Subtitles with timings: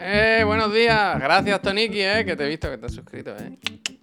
[0.00, 1.18] Eh, buenos días.
[1.20, 3.58] Gracias, Toniki, eh, que te he visto que te has suscrito, eh.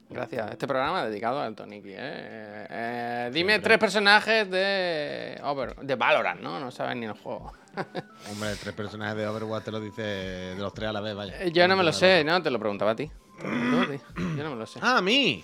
[0.10, 0.52] Gracias.
[0.52, 2.68] Este programa dedicado al Toniki, eh.
[2.70, 6.60] eh dime tres personajes de Over, de Valorant, ¿no?
[6.60, 7.54] No sabes ni el juego.
[8.32, 11.42] Hombre, tres personajes de Overwatch te lo dice de los tres a la vez, vaya.
[11.42, 12.42] Eh, yo no me lo sé, ¿no?
[12.42, 13.10] Te lo preguntaba a ti.
[13.42, 14.80] Yo no me lo sé.
[14.82, 15.44] Ah, a mí.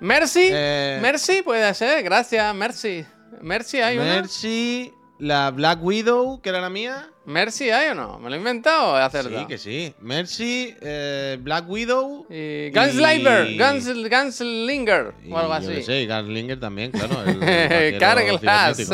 [0.00, 0.48] Mercy.
[0.52, 2.02] Eh, Mercy puede ser.
[2.02, 3.04] Gracias, Mercy.
[3.40, 4.16] Mercy hay una.
[4.16, 7.10] Mercy, la Black Widow, que era la mía.
[7.26, 8.18] ¿Mercy hay o no?
[8.18, 9.94] ¿Me lo he inventado o Sí, que sí.
[10.00, 12.26] Mercy, eh, Black Widow.
[12.28, 15.82] Y Gunslinger, Guns, Gunslinger o algo así.
[15.82, 17.16] Sí, Gunslinger también, claro.
[18.00, 18.90] Carglass.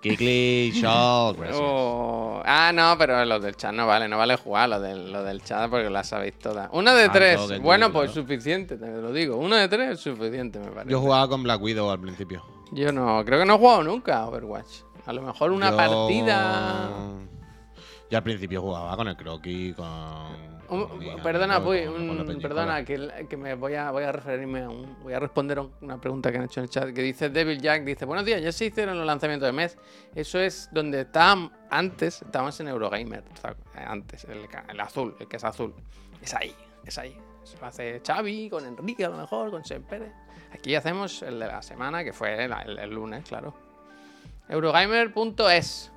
[0.00, 2.42] Kikli, Shot, oh.
[2.44, 5.42] Ah, no, pero los del chat no vale, no vale jugar los del, lo del
[5.42, 6.68] chat porque las sabéis todas.
[6.72, 9.36] Uno de tres, bueno, pues suficiente, te lo digo.
[9.36, 10.90] Uno de tres es suficiente, me parece.
[10.90, 12.44] Yo jugaba con Black Widow al principio.
[12.72, 14.85] Yo no, creo que no he jugado nunca a Overwatch.
[15.06, 16.90] A lo mejor una partida.
[18.10, 19.86] Yo al principio jugaba con el croquis, con.
[21.22, 21.60] perdona,
[22.40, 26.00] perdona, que, me voy a, voy a referirme a un, voy a responder a una
[26.00, 28.52] pregunta que han hecho en el chat que dice Devil Jack, dice, buenos días, ya
[28.52, 29.76] se hicieron los lanzamientos de mes.
[30.14, 33.24] Eso es donde estábamos antes, estábamos en Eurogamer,
[33.74, 35.74] antes, el, azul, el que es azul.
[36.22, 36.54] Es ahí,
[36.84, 37.16] es ahí.
[37.42, 39.84] Eso lo hace Xavi, con Enrique a lo mejor, con Sen
[40.52, 43.65] Aquí hacemos el de la semana, que fue el lunes, claro.
[44.48, 45.92] Eurogamer.es.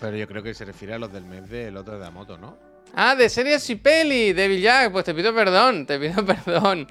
[0.00, 2.38] Pero yo creo que se refiere a los del mes del otro de la moto,
[2.38, 2.56] ¿no?
[2.94, 4.92] Ah, de series y peli, de Jack.
[4.92, 6.88] Pues te pido perdón, te pido perdón.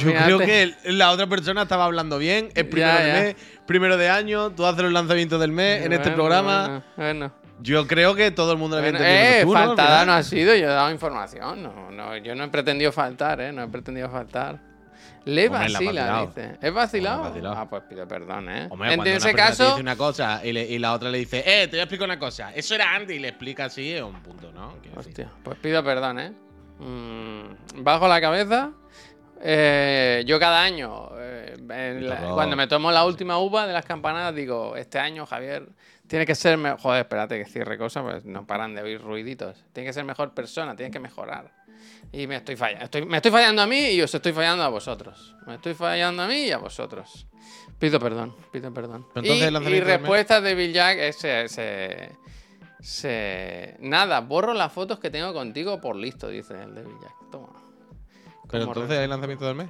[0.00, 2.48] yo creo que la otra persona estaba hablando bien.
[2.54, 4.50] Es primero de mes, primero de año.
[4.50, 6.84] Tú haces los lanzamientos del mes en este programa.
[6.96, 9.52] Bueno, Yo creo que todo el mundo le había entendido.
[9.52, 11.62] Eh, faltada no, ha sido, yo he dado información.
[11.62, 13.52] No, no, yo no he pretendido faltar, ¿eh?
[13.52, 14.58] No he pretendido faltar.
[15.26, 16.56] Le vacila, dice.
[16.62, 17.32] ¿Es vacilado?
[17.48, 18.68] Ah, pues pido perdón, ¿eh?
[18.70, 19.64] Hombre, en ese caso.
[19.64, 22.18] Te dice una cosa y, la otra le dice, eh, te voy a explicar una
[22.18, 22.54] cosa.
[22.54, 24.74] Eso era Andy y le explica así, es un punto, ¿no?
[24.94, 26.32] Hostia, pues pido perdón, ¿eh?
[26.78, 28.70] Mm, bajo la cabeza.
[29.42, 31.56] Eh, yo cada año, eh,
[32.32, 35.68] cuando me tomo la última uva de las campanadas, digo, este año, Javier,
[36.06, 36.78] tiene que ser mejor.
[36.78, 39.64] Joder, espérate que cierre cosas, pues no paran de oír ruiditos.
[39.72, 41.50] Tiene que ser mejor persona, tiene que mejorar.
[42.12, 43.06] Y me estoy fallando.
[43.06, 45.34] me estoy fallando a mí y os estoy fallando a vosotros.
[45.46, 47.26] Me estoy fallando a mí y a vosotros.
[47.78, 49.06] Pido perdón, pido perdón.
[49.22, 51.16] y, respuesta de Bill Jack es
[52.80, 57.30] se, Nada, borro las fotos que tengo contigo por listo, dice el de Bill Jack.
[57.30, 57.48] Toma.
[58.48, 59.68] ¿Pero entonces el lanzamiento del mes?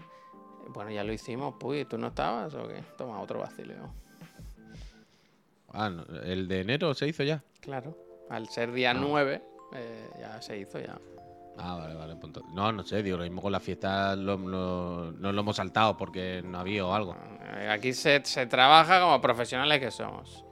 [0.68, 1.88] Bueno, ya lo hicimos, pues.
[1.88, 2.82] ¿Tú no estabas o qué?
[2.96, 3.92] Toma, otro vacileo.
[5.72, 5.90] Ah,
[6.24, 7.42] ¿el de enero se hizo ya?
[7.60, 7.96] Claro.
[8.30, 9.76] Al ser día 9, ah.
[9.76, 10.98] eh, ya se hizo ya.
[11.58, 12.16] Ah, vale, vale.
[12.16, 12.42] Punto.
[12.52, 16.58] No, no sé, digo, lo mismo con la fiesta no lo hemos saltado porque no
[16.58, 17.16] había o algo.
[17.58, 20.44] Eh, aquí se, trabaja como profesionales que somos.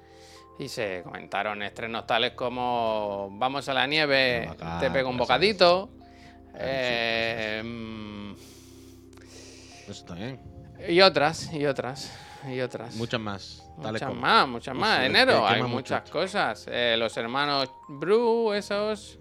[0.58, 4.48] Y se comentaron estrenos tales como Vamos a la nieve,
[4.78, 5.90] te pego un bocadito.
[6.54, 8.34] Eh,
[9.88, 10.40] Eso también.
[10.88, 12.16] Y otras, y otras,
[12.48, 12.94] y otras.
[12.96, 13.62] Muchas más.
[13.76, 15.04] muchas más, muchas más.
[15.04, 16.66] Enero hay muchas cosas.
[16.70, 19.18] Eh, los hermanos Bru, esos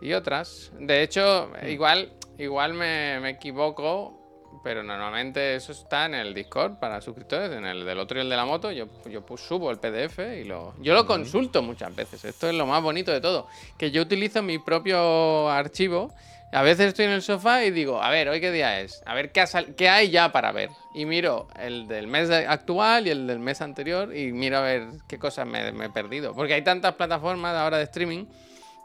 [0.00, 0.72] y otras.
[0.78, 7.52] De hecho, igual, igual me, equivoco, pero normalmente eso está en el Discord para suscriptores,
[7.52, 8.70] en el del otro y el de la moto.
[8.70, 10.74] Yo, yo subo el PDF y lo.
[10.80, 12.24] Yo lo consulto muchas veces.
[12.24, 13.46] Esto es lo más bonito de todo.
[13.78, 16.12] Que yo utilizo mi propio archivo.
[16.52, 19.04] A veces estoy en el sofá y digo, a ver, ¿hoy qué día es?
[19.06, 19.44] A ver qué,
[19.76, 20.70] qué hay ya para ver.
[20.94, 24.88] Y miro el del mes actual y el del mes anterior y miro a ver
[25.06, 26.34] qué cosas me, me he perdido.
[26.34, 28.26] Porque hay tantas plataformas ahora de streaming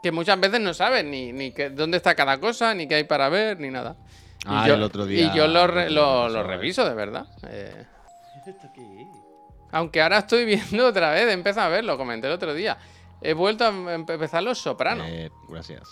[0.02, 3.28] que muchas veces no sabes ni, ni dónde está cada cosa, ni qué hay para
[3.28, 3.96] ver, ni nada.
[4.46, 5.26] Ah, y yo, el otro día.
[5.26, 5.66] Y yo lo,
[6.28, 7.26] lo, reviso, de verdad.
[7.48, 7.84] Eh,
[9.72, 12.76] aunque ahora estoy viendo otra vez, empezado a verlo, comenté el otro día.
[13.20, 15.06] He vuelto a empezar Los Sopranos.
[15.08, 15.82] Eh, gracias.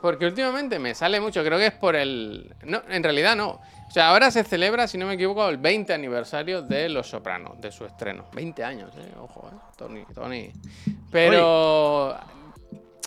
[0.00, 2.52] Porque últimamente me sale mucho, creo que es por el...
[2.64, 3.60] No, en realidad no.
[3.86, 7.60] O sea, ahora se celebra, si no me equivoco, el 20 aniversario de Los Sopranos,
[7.60, 8.24] de su estreno.
[8.32, 9.12] 20 años, eh.
[9.20, 9.56] Ojo, eh.
[9.76, 10.50] Tony, Tony.
[11.10, 12.18] Pero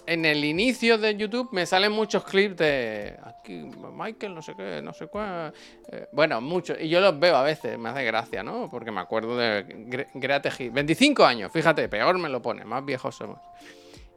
[0.07, 4.81] en el inicio de YouTube me salen muchos clips de aquí, Michael, no sé qué,
[4.81, 5.53] no sé cuál.
[5.91, 6.77] Eh, bueno, muchos.
[6.79, 8.69] Y yo los veo a veces, me hace gracia, ¿no?
[8.69, 13.39] Porque me acuerdo de Greate 25 años, fíjate, peor me lo pone, más viejos somos.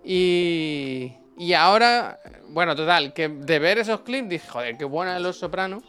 [0.05, 5.21] Y, y ahora, bueno, total, que de ver esos clips dije, joder, qué buena de
[5.21, 5.83] Los Sopranos.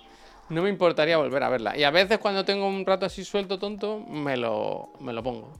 [0.50, 1.78] No me importaría volver a verla.
[1.78, 5.54] Y a veces cuando tengo un rato así suelto tonto, me lo, me lo pongo.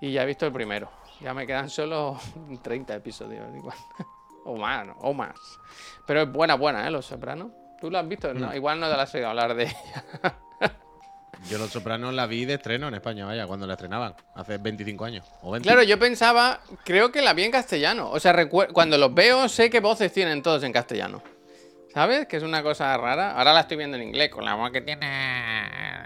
[0.00, 0.99] Y ya he visto el primero.
[1.20, 2.18] Ya me quedan solo
[2.62, 3.76] 30 episodios igual.
[4.44, 5.38] o más, o más.
[6.06, 6.90] Pero es buena, buena, ¿eh?
[6.90, 7.52] Los Sopranos.
[7.80, 8.32] ¿Tú lo has visto?
[8.34, 8.56] No, mm.
[8.56, 10.04] igual no te la has oído hablar de ella.
[11.48, 15.04] Yo Los Sopranos la vi de estreno en España, vaya, cuando la estrenaban, hace 25
[15.06, 15.26] años.
[15.62, 18.10] Claro, yo pensaba, creo que la vi en castellano.
[18.10, 21.22] O sea, cuando los veo, sé qué voces tienen todos en castellano.
[21.94, 22.26] ¿Sabes?
[22.26, 23.32] Que es una cosa rara.
[23.36, 25.06] Ahora la estoy viendo en inglés, con la voz que tiene.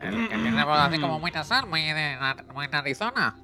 [0.03, 2.17] El que tiene voz así como muy nasal, muy de,
[2.55, 3.37] muy de Arizona.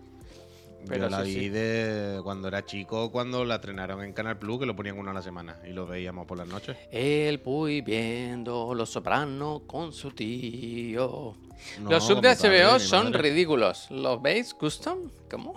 [0.89, 4.67] Pero Yo la vi de cuando era chico, cuando la estrenaron en Canal Plus, que
[4.67, 6.77] lo ponían una a la semana y lo veíamos por las noches.
[6.91, 11.35] El Puy viendo Los Sopranos con su tío.
[11.83, 13.91] los subs de HBO son ridículos.
[13.91, 15.11] ¿Los veis, Custom?
[15.31, 15.55] ¿Cómo?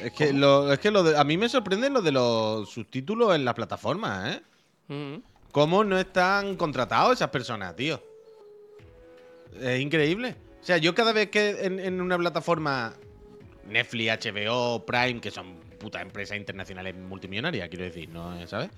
[0.00, 3.44] es que, lo, es que lo a mí me sorprende lo de los subtítulos en
[3.44, 4.42] las plataformas, ¿eh?
[4.88, 5.16] Mm.
[5.52, 8.02] ¿Cómo no están contratados esas personas, tío?
[9.60, 10.36] Es increíble.
[10.60, 12.94] O sea, yo cada vez que en una plataforma
[13.68, 18.46] Netflix, HBO, Prime, que son putas empresas internacionales multimillonarias, quiero decir, ¿no?
[18.46, 18.70] ¿Sabes?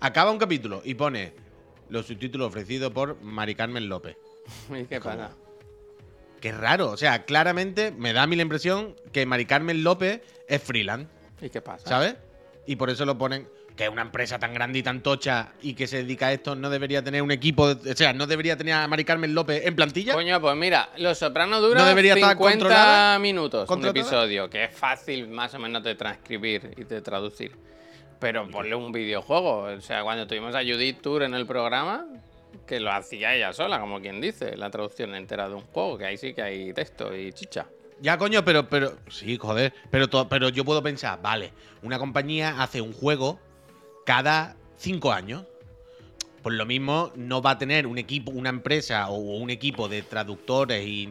[0.00, 1.32] Acaba un capítulo y pone
[1.88, 4.16] los subtítulos ofrecidos por Mari Carmen López.
[4.70, 5.30] ¿Y qué pasa?
[6.40, 6.90] Qué raro.
[6.90, 11.08] O sea, claramente me da a mí la impresión que Mari Carmen López es freelance.
[11.40, 11.88] ¿Y qué pasa?
[11.88, 12.16] ¿Sabes?
[12.66, 15.86] Y por eso lo ponen que una empresa tan grande y tan tocha y que
[15.86, 18.86] se dedica a esto no debería tener un equipo, o sea, no debería tener a
[18.86, 20.14] Mari Carmen López en plantilla.
[20.14, 25.28] Coño, pues mira, Los Sopranos dura no debería 50 minutos un episodio, que es fácil
[25.28, 27.56] más o menos de transcribir y de traducir.
[28.20, 32.06] Pero ponle un videojuego, o sea, cuando tuvimos a Judith Tour en el programa,
[32.66, 36.06] que lo hacía ella sola, como quien dice, la traducción entera de un juego, que
[36.06, 37.66] ahí sí que hay texto y chicha.
[38.00, 42.80] Ya, coño, pero, pero, sí, joder, pero, pero yo puedo pensar, vale, una compañía hace
[42.80, 43.40] un juego
[44.04, 45.44] cada cinco años.
[46.42, 50.02] Por lo mismo, no va a tener un equipo, una empresa o un equipo de
[50.02, 51.10] traductores y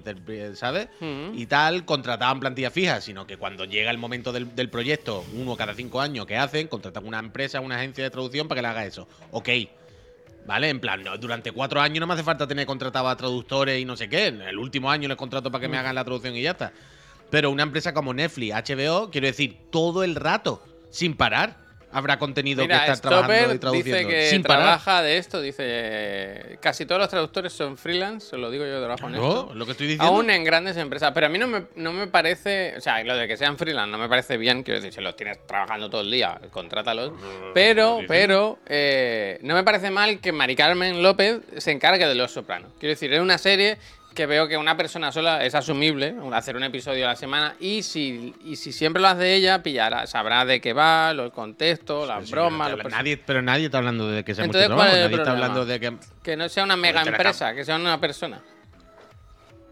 [0.54, 0.90] ¿sabes?
[1.34, 5.58] Y tal, contratado en plantilla fija, sino que cuando llega el momento del, proyecto, uno
[5.58, 8.68] cada cinco años que hacen, contratan una empresa, una agencia de traducción para que le
[8.68, 9.08] haga eso.
[9.32, 9.50] Ok.
[10.46, 10.70] ¿Vale?
[10.70, 13.98] En plan, durante cuatro años no me hace falta tener contratado a traductores y no
[13.98, 14.28] sé qué.
[14.28, 16.74] En el último año les contrato para que me hagan la traducción y ya está.
[17.32, 21.63] Pero una empresa como Netflix, HBO, quiero decir, todo el rato, sin parar
[21.94, 23.98] habrá contenido que está trabajando y traduciendo.
[23.98, 28.50] Dice que sin trabaja de esto, dice casi todos los traductores son freelance, se lo
[28.50, 29.52] digo yo, trabajo en esto.
[29.54, 30.14] lo que estoy diciendo.
[30.14, 33.16] Aún en grandes empresas, pero a mí no me, no me parece, o sea, lo
[33.16, 36.02] de que sean freelance no me parece bien, quiero decir, si los tienes trabajando todo
[36.02, 37.14] el día, contrátalos.
[37.54, 42.32] Pero, pero, eh, no me parece mal que Mari Carmen López se encargue de Los
[42.32, 42.72] Sopranos.
[42.80, 43.78] Quiero decir, es una serie
[44.14, 47.84] que veo que una persona sola es asumible hacer un episodio a la semana y
[47.84, 52.30] si, y si siempre lo hace ella, pillará, sabrá de qué va, el contexto, las
[52.30, 52.74] bromas.
[52.76, 55.66] Pero, nadie, pero nadie está hablando de que sea Entonces, mucho trabajo, nadie está hablando
[55.66, 55.98] de que.
[56.24, 58.42] Que no sea una mega empresa, que sea una persona.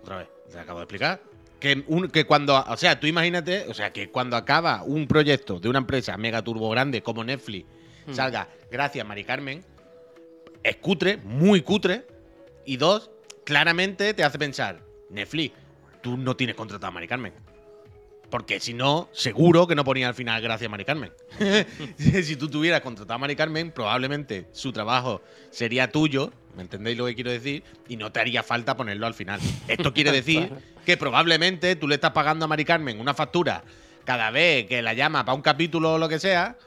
[0.02, 1.22] Otra vez, te acabo de explicar.
[1.60, 5.60] Que, un, que cuando, o sea, tú imagínate, o sea, que cuando acaba un proyecto
[5.60, 7.68] de una empresa mega turbo grande como Netflix,
[8.08, 8.14] hmm.
[8.14, 9.64] salga, gracias Mari Carmen,
[10.64, 12.08] es cutre, muy cutre,
[12.66, 13.12] y dos,
[13.44, 15.56] claramente te hace pensar, Netflix,
[16.02, 17.34] tú no tienes contratado a Mari Carmen.
[18.30, 21.12] Porque si no, seguro que no ponía al final gracias a Mari Carmen.
[21.98, 27.06] si tú tuvieras contratado a Mari Carmen, probablemente su trabajo sería tuyo, ¿me entendéis lo
[27.06, 27.64] que quiero decir?
[27.90, 29.42] Y no te haría falta ponerlo al final.
[29.68, 30.50] Esto quiere decir
[30.86, 33.64] que probablemente tú le estás pagando a Mari Carmen una factura
[34.06, 36.58] cada vez que la llama para un capítulo o lo que sea,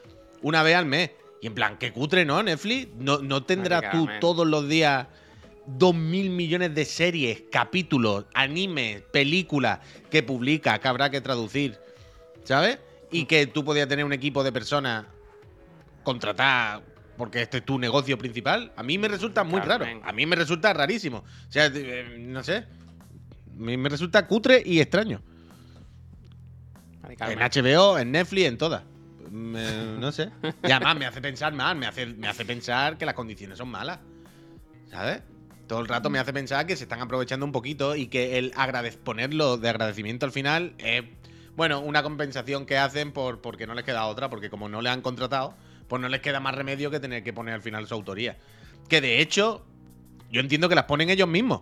[0.43, 1.11] una vez al mes.
[1.41, 2.89] Y en plan, qué cutre, ¿no, Netflix?
[2.95, 5.07] No, no tendrás tú todos los días
[5.67, 9.79] 2.000 millones de series, capítulos, animes, películas
[10.09, 11.77] que publica, que habrá que traducir,
[12.43, 12.79] ¿sabes?
[13.11, 15.05] Y que tú podías tener un equipo de personas
[16.03, 16.83] contratar
[17.17, 18.71] porque este es tu negocio principal.
[18.75, 19.85] A mí me resulta muy raro.
[20.03, 21.19] A mí me resulta rarísimo.
[21.19, 22.57] O sea, eh, no sé.
[22.57, 22.65] A
[23.57, 25.21] mí me resulta cutre y extraño.
[27.07, 28.83] En HBO, en Netflix, en todas.
[29.31, 30.29] no sé.
[30.63, 33.69] Y además me hace pensar mal, me hace, me hace pensar que las condiciones son
[33.69, 33.99] malas.
[34.89, 35.21] ¿Sabes?
[35.67, 38.53] Todo el rato me hace pensar que se están aprovechando un poquito y que el
[39.03, 41.03] ponerlo de agradecimiento al final es,
[41.55, 44.89] bueno, una compensación que hacen por, porque no les queda otra, porque como no le
[44.89, 45.55] han contratado,
[45.87, 48.37] pues no les queda más remedio que tener que poner al final su autoría.
[48.89, 49.65] Que de hecho,
[50.31, 51.61] yo entiendo que las ponen ellos mismos.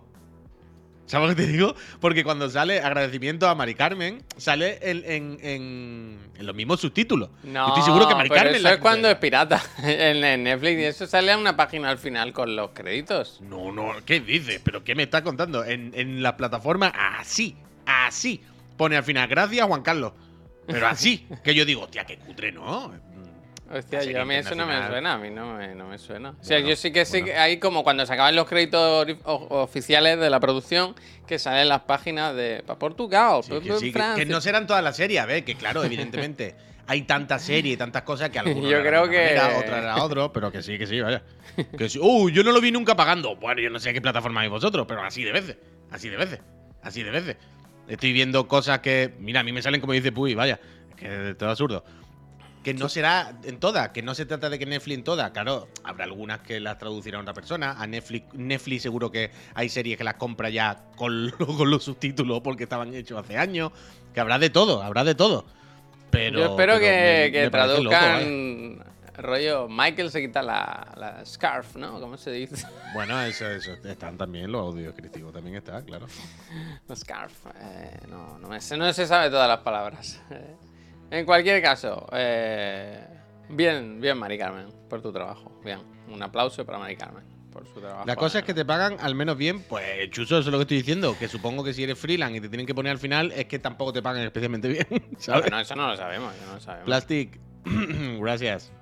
[1.06, 1.74] ¿Sabes lo que te digo?
[2.00, 7.28] Porque cuando sale agradecimiento a Mari Carmen, sale en, en, los mismos subtítulos.
[7.42, 8.54] No, estoy seguro que Mari Carmen.
[8.54, 9.62] Eso es cuando es pirata.
[9.82, 13.40] en, Netflix y eso sale a una página al final con los créditos.
[13.42, 14.60] No, no, ¿qué dices?
[14.64, 15.64] ¿Pero qué me estás contando?
[15.64, 18.42] En, en la plataforma, así, así.
[18.76, 20.12] Pone al final, gracias Juan Carlos.
[20.66, 22.92] Pero así, que yo digo, hostia, qué cutre, ¿no?
[23.74, 26.30] Hostia, yo a mí eso no me suena, a mí no me, no me suena.
[26.40, 30.18] o sea, yo sí que sí que hay como cuando se acaban los créditos oficiales
[30.20, 30.94] de la producción
[31.26, 33.40] que salen las páginas de para Portugal,
[34.16, 36.54] que, no serán todas las series, a ver, que claro, evidentemente
[36.86, 40.32] hay tantas series y tantas cosas que algunos Yo creo que- manera, otras eran otro,
[40.32, 41.22] pero que sí, que sí, vaya.
[41.76, 41.98] Que sí.
[42.00, 43.36] Uh, yo no lo vi nunca pagando.
[43.36, 45.56] Bueno, yo no sé a qué plataforma hay vosotros, pero así de veces.
[45.90, 46.40] Así de veces.
[46.82, 47.36] Así de veces.
[47.88, 51.30] Estoy viendo cosas que, mira, a mí me salen como dice Puy, vaya, es que
[51.30, 51.84] es todo absurdo.
[52.64, 55.30] Que no será en todas, que no se trata de que Netflix en todas.
[55.32, 57.72] Claro, habrá algunas que las traducirá otra persona.
[57.78, 62.40] A Netflix, Netflix seguro que hay series que las compra ya con, con los subtítulos
[62.40, 63.70] porque estaban hechos hace años.
[64.12, 65.44] Que habrá de todo, habrá de todo.
[66.10, 68.92] Pero, Yo espero pero que, me- que me parece loco, traduzcan vaya.
[69.18, 69.68] rollo.
[69.68, 72.00] Michael se quita la, la scarf, ¿no?
[72.00, 72.66] ¿Cómo se dice?
[72.94, 73.72] Bueno, eso, eso.
[73.84, 76.06] Están también los audios descriptivos, también está, claro.
[76.88, 77.46] La scarf.
[77.60, 80.20] eh, no, no, me no se sabe todas las palabras.
[81.10, 83.06] En cualquier caso, eh,
[83.48, 85.60] bien, bien, Mari Carmen, por tu trabajo.
[85.64, 88.04] Bien, un aplauso para Mari Carmen por su trabajo.
[88.04, 90.62] La cosa es que te pagan al menos bien, pues chuso, eso es lo que
[90.62, 91.16] estoy diciendo.
[91.18, 93.58] Que supongo que si eres freelance y te tienen que poner al final, es que
[93.58, 94.86] tampoco te pagan especialmente bien.
[95.18, 95.50] ¿Sabes?
[95.50, 96.86] No, eso no lo sabemos, eso no lo sabemos.
[96.86, 97.40] Plastic,
[98.20, 98.72] gracias.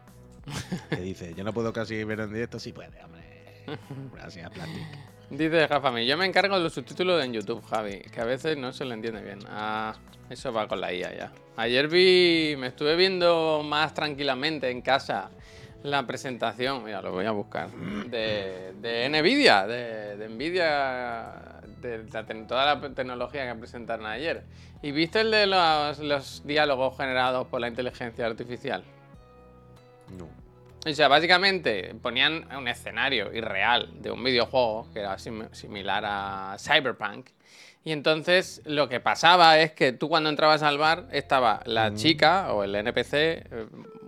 [0.91, 1.35] ¿Qué dice?
[1.35, 2.59] Yo no puedo casi ver en directo.
[2.59, 3.23] Sí puede, hombre.
[4.12, 5.12] Gracias, Plastic.
[5.33, 8.71] Dice Jafami, yo me encargo de los subtítulos en YouTube, Javi, que a veces no
[8.75, 9.39] se le entiende bien.
[9.49, 9.95] Ah,
[10.29, 11.33] eso va con la IA ya.
[11.57, 15.31] Ayer vi, me estuve viendo más tranquilamente en casa
[15.85, 21.33] la presentación, mira, lo voy a buscar, de, de Nvidia, de, de Nvidia,
[21.81, 24.45] de, te- toda la tecnología que presentaron ayer.
[24.83, 28.85] ¿Y viste el de los, los diálogos generados por la inteligencia artificial?
[30.17, 30.29] No.
[30.85, 36.57] O sea, básicamente ponían un escenario irreal de un videojuego que era sim- similar a
[36.59, 37.29] Cyberpunk.
[37.85, 42.53] Y entonces lo que pasaba es que tú cuando entrabas al bar estaba la chica
[42.53, 43.45] o el NPC eh,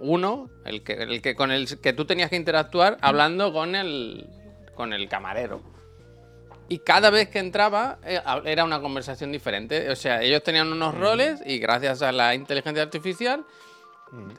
[0.01, 4.27] uno, el que, el que con el que tú tenías que interactuar hablando con el,
[4.75, 5.61] con el camarero.
[6.69, 9.91] Y cada vez que entraba eh, era una conversación diferente.
[9.91, 13.45] O sea, ellos tenían unos roles y gracias a la inteligencia artificial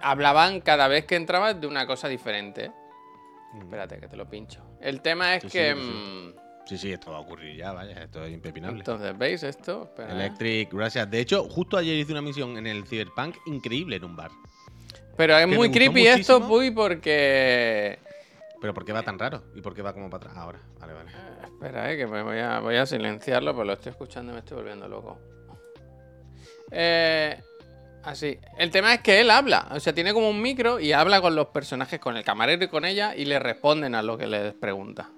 [0.02, 2.72] hablaban cada vez que entrabas de una cosa diferente.
[3.58, 4.62] Espérate, que te lo pincho.
[4.82, 5.74] El tema es Sí, que...
[5.76, 5.88] sí, sí.
[5.88, 8.80] mm, Sí, sí, esto va a ocurrir ya, vaya, esto es impepinable.
[8.80, 9.84] Entonces, ¿veis esto?
[9.84, 10.16] Espera, ¿eh?
[10.16, 11.12] Electric, gracias.
[11.12, 14.32] De hecho, justo ayer hice una misión en el Cyberpunk increíble en un bar.
[15.16, 16.46] Pero es que muy creepy esto.
[16.48, 18.00] Puy, porque...
[18.60, 19.44] Pero ¿por qué va tan raro?
[19.54, 20.38] ¿Y por qué va como para atrás?
[20.38, 21.12] Ahora, vale, vale.
[21.44, 24.40] Espera, eh, que me voy a, voy a silenciarlo, pues lo estoy escuchando y me
[24.40, 25.20] estoy volviendo loco.
[26.72, 27.40] Eh,
[28.08, 28.38] así.
[28.58, 29.68] El tema es que él habla.
[29.72, 32.68] O sea, tiene como un micro y habla con los personajes, con el camarero y
[32.68, 35.10] con ella, y le responden a lo que les pregunta.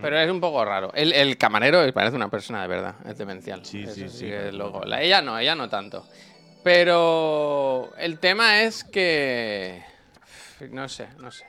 [0.00, 0.90] Pero es un poco raro.
[0.94, 3.64] El, el camarero parece una persona de verdad, es demencial.
[3.66, 4.78] Sí, Eso sí, sí, es loco.
[4.80, 4.88] claro.
[4.88, 6.06] La- ella no, ella no tanto.
[6.62, 9.82] Pero el tema es que.
[10.70, 11.44] No sé, no sé.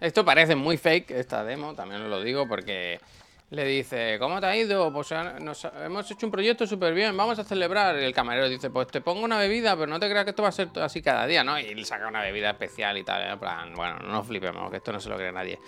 [0.00, 2.98] Esto parece muy fake, esta demo, también os lo digo, porque
[3.50, 4.92] le dice, ¿cómo te ha ido?
[4.92, 5.10] Pues
[5.40, 7.96] nos- hemos hecho un proyecto súper bien, vamos a celebrar.
[8.00, 10.42] Y el camarero dice, pues te pongo una bebida, pero no te creas que esto
[10.42, 11.58] va a ser así cada día, ¿no?
[11.58, 13.22] Y le saca una bebida especial y tal.
[13.30, 15.58] En plan, bueno, no flipemos, que esto no se lo cree nadie.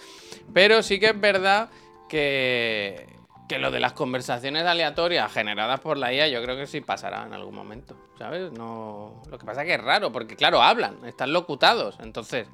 [0.53, 1.71] Pero sí que es verdad
[2.09, 3.07] que,
[3.49, 7.25] que lo de las conversaciones aleatorias generadas por la IA, yo creo que sí pasará
[7.27, 8.51] en algún momento, ¿sabes?
[8.51, 9.23] No...
[9.31, 11.97] Lo que pasa es que es raro, porque claro, hablan, están locutados.
[12.01, 12.49] Entonces,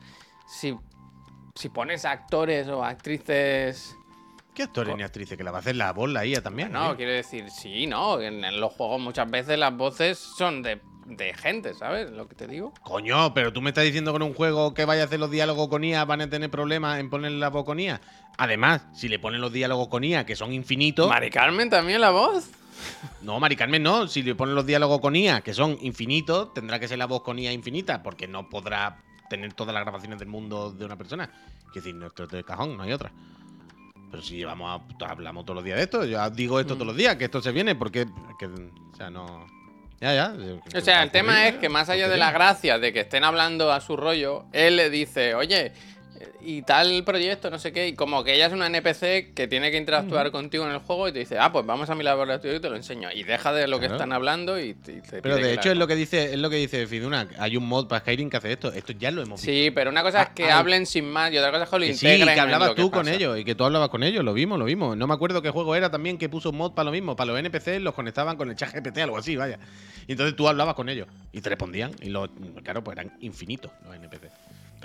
[0.46, 0.76] si,
[1.54, 3.96] si pones actores o actrices...
[4.54, 5.36] ¿Qué actores ni actrices?
[5.36, 6.70] Que la va a hacer la voz la IA también.
[6.72, 6.96] No, ¿eh?
[6.96, 8.20] quiero decir, sí, no.
[8.20, 12.10] En, en los juegos muchas veces las voces son de, de gente, ¿sabes?
[12.10, 12.72] Lo que te digo.
[12.82, 15.30] Coño, pero tú me estás diciendo que en un juego que vaya a hacer los
[15.30, 18.00] diálogos con IA van a tener problemas en poner la voz con IA.
[18.38, 21.08] Además, si le ponen los diálogos con IA que son infinitos.
[21.08, 22.50] Mari Carmen también la voz.
[23.22, 24.06] No, Mari Carmen no.
[24.06, 27.22] Si le ponen los diálogos con IA que son infinitos, tendrá que ser la voz
[27.22, 31.30] con IA infinita, porque no podrá tener todas las grabaciones del mundo de una persona.
[31.68, 33.12] Es decir, es de cajón, no hay otra.
[34.14, 36.96] Pero si llevamos a- hablamos todos los días de esto, yo digo esto todos los
[36.96, 38.06] días, que esto se viene, porque
[38.38, 39.44] que, o sea, no.
[40.00, 40.34] Ya, ya.
[40.76, 43.72] O sea, el tema es que más allá de la gracia de que estén hablando
[43.72, 45.72] a su rollo, él le dice, oye,
[46.40, 49.70] y tal proyecto, no sé qué, y como que ella es una NPC que tiene
[49.70, 52.56] que interactuar contigo en el juego y te dice, ah, pues vamos a mi laboratorio
[52.56, 53.10] y te lo enseño.
[53.12, 55.70] Y deja de lo que están hablando y te, y te Pero de que hecho
[55.70, 57.28] es lo que dice, es lo que dice Fiduna.
[57.38, 58.72] Hay un mod para Skyrim que hace esto.
[58.72, 59.52] Esto ya lo hemos visto.
[59.52, 61.70] Sí, pero una cosa es que Ah, ah, hablen sin más y otra cosa es
[61.70, 63.88] que lo Que sí, integren que en hablabas tú con ellos y que tú hablabas
[63.88, 64.96] con ellos, lo vimos, lo vimos.
[64.96, 67.32] No me acuerdo qué juego era también que puso un mod para lo mismo, para
[67.32, 69.58] los NPC los conectaban con el chat GPT, algo así, vaya.
[70.06, 72.30] Y entonces tú hablabas con ellos y te respondían y los,
[72.62, 74.30] claro, pues eran infinitos los NPC.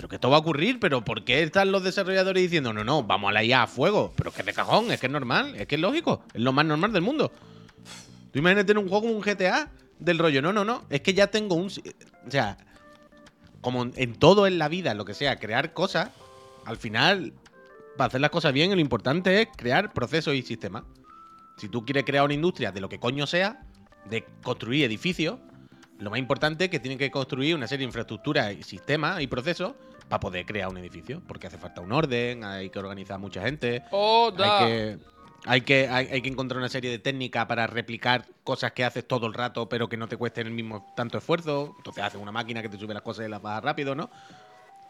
[0.00, 3.02] Pero que esto va a ocurrir, pero ¿por qué están los desarrolladores diciendo, no, no,
[3.02, 4.14] vamos a la IA a fuego?
[4.16, 6.54] Pero es que de cajón, es que es normal, es que es lógico, es lo
[6.54, 7.30] más normal del mundo.
[8.32, 11.12] Tú imagínate en un juego como un GTA del rollo, no, no, no, es que
[11.12, 11.66] ya tengo un...
[11.66, 12.56] O sea,
[13.60, 16.08] como en todo en la vida, lo que sea, crear cosas,
[16.64, 17.34] al final,
[17.98, 20.84] para hacer las cosas bien, lo importante es crear procesos y sistemas.
[21.58, 23.66] Si tú quieres crear una industria de lo que coño sea,
[24.08, 25.40] de construir edificios,
[26.00, 29.26] lo más importante es que tienen que construir una serie de infraestructuras, y sistemas y
[29.26, 29.74] procesos
[30.08, 31.22] para poder crear un edificio.
[31.28, 33.82] Porque hace falta un orden, hay que organizar a mucha gente.
[33.90, 34.64] ¡Oh, da!
[34.64, 34.98] Hay que,
[35.46, 39.06] hay, que, hay, hay que encontrar una serie de técnicas para replicar cosas que haces
[39.06, 41.74] todo el rato, pero que no te cuesten el mismo tanto esfuerzo.
[41.76, 44.10] Entonces haces una máquina que te sube las cosas y las baja rápido, ¿no?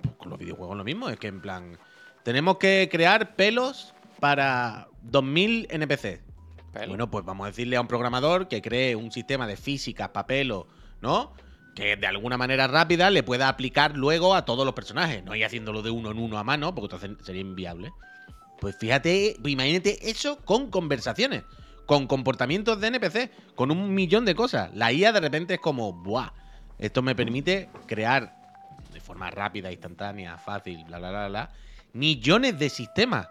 [0.03, 1.79] Pues con los videojuegos lo mismo, es que en plan.
[2.23, 6.21] Tenemos que crear pelos para 2000 NPC.
[6.73, 6.89] Pelo.
[6.89, 10.53] Bueno, pues vamos a decirle a un programador que cree un sistema de física, papel,
[11.01, 11.33] ¿no?
[11.75, 15.25] Que de alguna manera rápida le pueda aplicar luego a todos los personajes.
[15.25, 17.93] No ir haciéndolo de uno en uno a mano, porque entonces sería inviable.
[18.61, 21.45] Pues fíjate, imagínate eso con conversaciones,
[21.87, 24.71] con comportamientos de NPC, con un millón de cosas.
[24.75, 26.31] La IA de repente es como, ¡buah!
[26.79, 28.35] Esto me permite crear
[28.93, 31.51] de forma rápida, instantánea, fácil, bla, bla, bla, bla,
[31.93, 33.29] millones de sistemas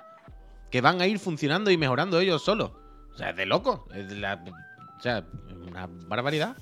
[0.71, 2.71] que van a ir funcionando y mejorando ellos solos.
[3.13, 3.87] O sea, es de loco.
[3.93, 4.43] Es de la-
[4.97, 5.23] o sea,
[5.67, 6.55] una barbaridad.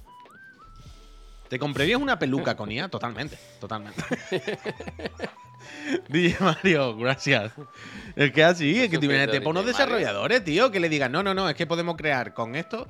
[1.50, 2.90] ¿Te comprarías una peluca con IA?
[2.90, 4.04] Totalmente, totalmente.
[6.10, 7.52] DJ Mario, gracias.
[8.16, 9.64] Es que así, es que te unos Mario.
[9.64, 12.88] desarrolladores, tío, que le digan, no, no, no, es que podemos crear con esto,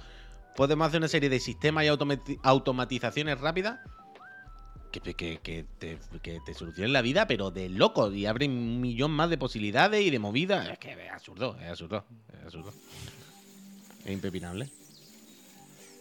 [0.56, 3.80] podemos hacer una serie de sistemas y automati- automatizaciones rápidas
[4.92, 8.82] que, que- que te, que te solucionen la vida, pero de loco, y abren un
[8.82, 10.68] millón más de posibilidades y de movidas.
[10.70, 12.04] Es que es absurdo, es absurdo,
[12.40, 12.74] es absurdo.
[14.06, 14.70] Es impepinable.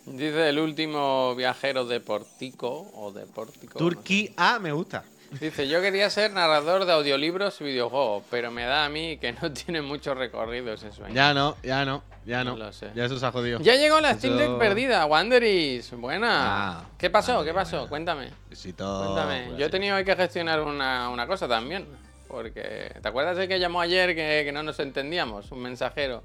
[0.07, 3.67] Dice el último viajero de Portico o de no sé.
[3.79, 5.05] Turquía me gusta.
[5.41, 9.33] Dice, yo quería ser narrador de audiolibros y videojuegos, pero me da a mí que
[9.33, 11.13] no tiene mucho recorrido ese sueño.
[11.13, 12.53] Ya no, ya no, ya no.
[12.57, 12.91] No lo sé.
[12.95, 13.59] Ya eso se ha jodido.
[13.61, 15.91] Ya llegó la Steam Deck Eso- perdida, Wanderis.
[15.93, 16.29] Buena.
[16.79, 17.43] Ah, ¿Qué pasó?
[17.45, 17.89] ¿Qué pasó?
[17.89, 18.31] Cuéntame.
[18.77, 19.45] Cuéntame.
[19.49, 21.85] pues Yo he tenido que gestionar una, una cosa también.
[22.29, 25.51] Porque, ¿te acuerdas de que llamó ayer que, que no nos entendíamos?
[25.51, 26.23] Un mensajero.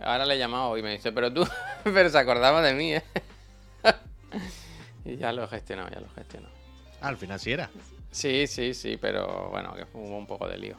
[0.00, 1.46] Ahora le he llamado y me dice, pero tú,
[1.84, 3.02] pero se acordaba de mí, ¿eh?
[5.04, 6.52] y ya lo he gestionado, ya lo he gestionado.
[7.00, 7.70] Ah, al final sí era.
[8.10, 10.76] Sí, sí, sí, pero bueno, que hubo un poco de lío.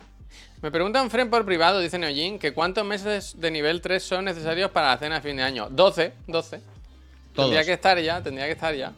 [0.61, 4.71] Me preguntan Fren por privado, dice Neojin, que cuántos meses de nivel 3 son necesarios
[4.71, 5.69] para la cena de fin de año.
[5.69, 6.57] 12, 12.
[6.57, 7.49] Todos.
[7.49, 8.93] Tendría que estar ya, tendría que estar ya.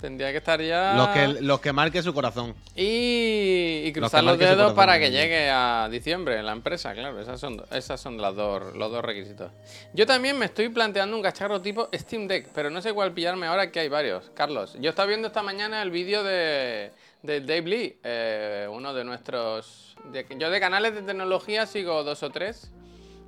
[0.00, 0.94] Tendría que estar ya.
[0.94, 2.54] Los que, los que marque su corazón.
[2.76, 6.94] Y, y Los cruzar los su dedos corazón para que llegue a diciembre la empresa,
[6.94, 7.20] claro.
[7.20, 9.50] Esas son, esas son las dos, los dos requisitos.
[9.94, 13.46] Yo también me estoy planteando un cacharro tipo Steam Deck, pero no sé cuál pillarme
[13.48, 14.30] ahora que hay varios.
[14.34, 19.04] Carlos, yo estaba viendo esta mañana el vídeo de, de Dave Lee, eh, uno de
[19.04, 19.96] nuestros...
[20.12, 22.70] de- yo de canales de tecnología sigo dos o tres.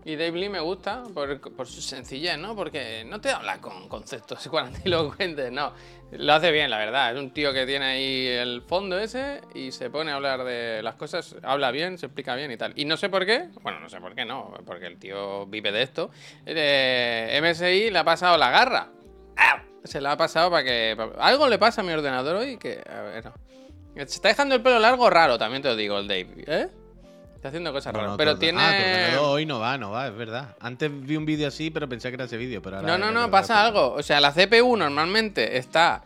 [0.04, 2.56] Y Dave Lee me gusta por, por su sencillez, ¿no?
[2.56, 5.72] Porque no te habla con conceptos grandilocuentes, no.
[6.12, 7.12] Lo hace bien, la verdad.
[7.12, 10.82] Es un tío que tiene ahí el fondo ese y se pone a hablar de
[10.82, 12.72] las cosas, habla bien, se explica bien y tal.
[12.76, 15.70] Y no sé por qué, bueno, no sé por qué no, porque el tío vive
[15.70, 16.10] de esto.
[16.46, 18.88] Eh, MSI le ha pasado la garra.
[19.36, 19.62] ¡Ah!
[19.84, 20.96] Se la ha pasado para que...
[21.18, 22.82] Algo le pasa a mi ordenador hoy que...
[22.88, 23.24] A ver.
[23.94, 26.44] Se está dejando el pelo largo raro, también te lo digo, el Dave.
[26.46, 26.68] ¿Eh?
[27.40, 28.16] Está haciendo cosas raras.
[28.18, 28.60] pero orde- tiene...
[28.60, 30.56] Ah, tu hoy no va, no va, es verdad.
[30.60, 32.60] Antes vi un vídeo así, pero pensé que era ese vídeo.
[32.60, 33.94] Pero ahora No, no, no, pasa algo.
[33.94, 36.02] O sea, la CPU normalmente está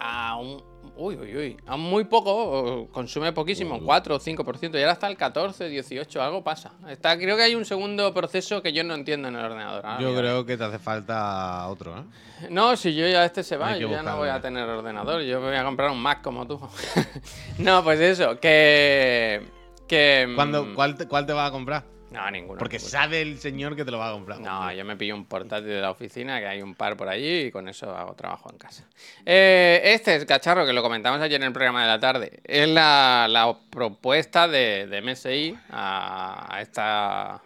[0.00, 0.60] a un.
[0.96, 1.56] Uy, uy, uy.
[1.68, 4.74] A muy poco, consume poquísimo, un 4 o 5%.
[4.74, 6.72] Y ahora está el 14, 18, algo pasa.
[6.88, 9.86] Está, creo que hay un segundo proceso que yo no entiendo en el ordenador.
[9.86, 12.02] Ahora Yo creo que te hace falta otro, ¿eh?
[12.50, 15.22] No, si yo ya este se va, yo ya no voy a tener ordenador.
[15.22, 16.60] Yo me voy a comprar un Mac como tú.
[17.58, 19.59] no, pues eso, que.
[19.90, 21.84] Que mm, ¿Cuándo- cuál, te, ¿Cuál te vas a comprar?
[22.10, 22.58] No, ninguno.
[22.58, 22.90] Porque ninguno.
[22.90, 24.40] sabe el señor que te lo va a comprar.
[24.40, 27.42] No, yo me pillo un portátil de la oficina, que hay un par por allí,
[27.46, 28.84] y con eso hago trabajo en casa.
[29.26, 32.68] Eh, este es cacharro, que lo comentamos ayer en el programa de la tarde, es
[32.68, 37.40] la, la propuesta de, de MSI a, a esta...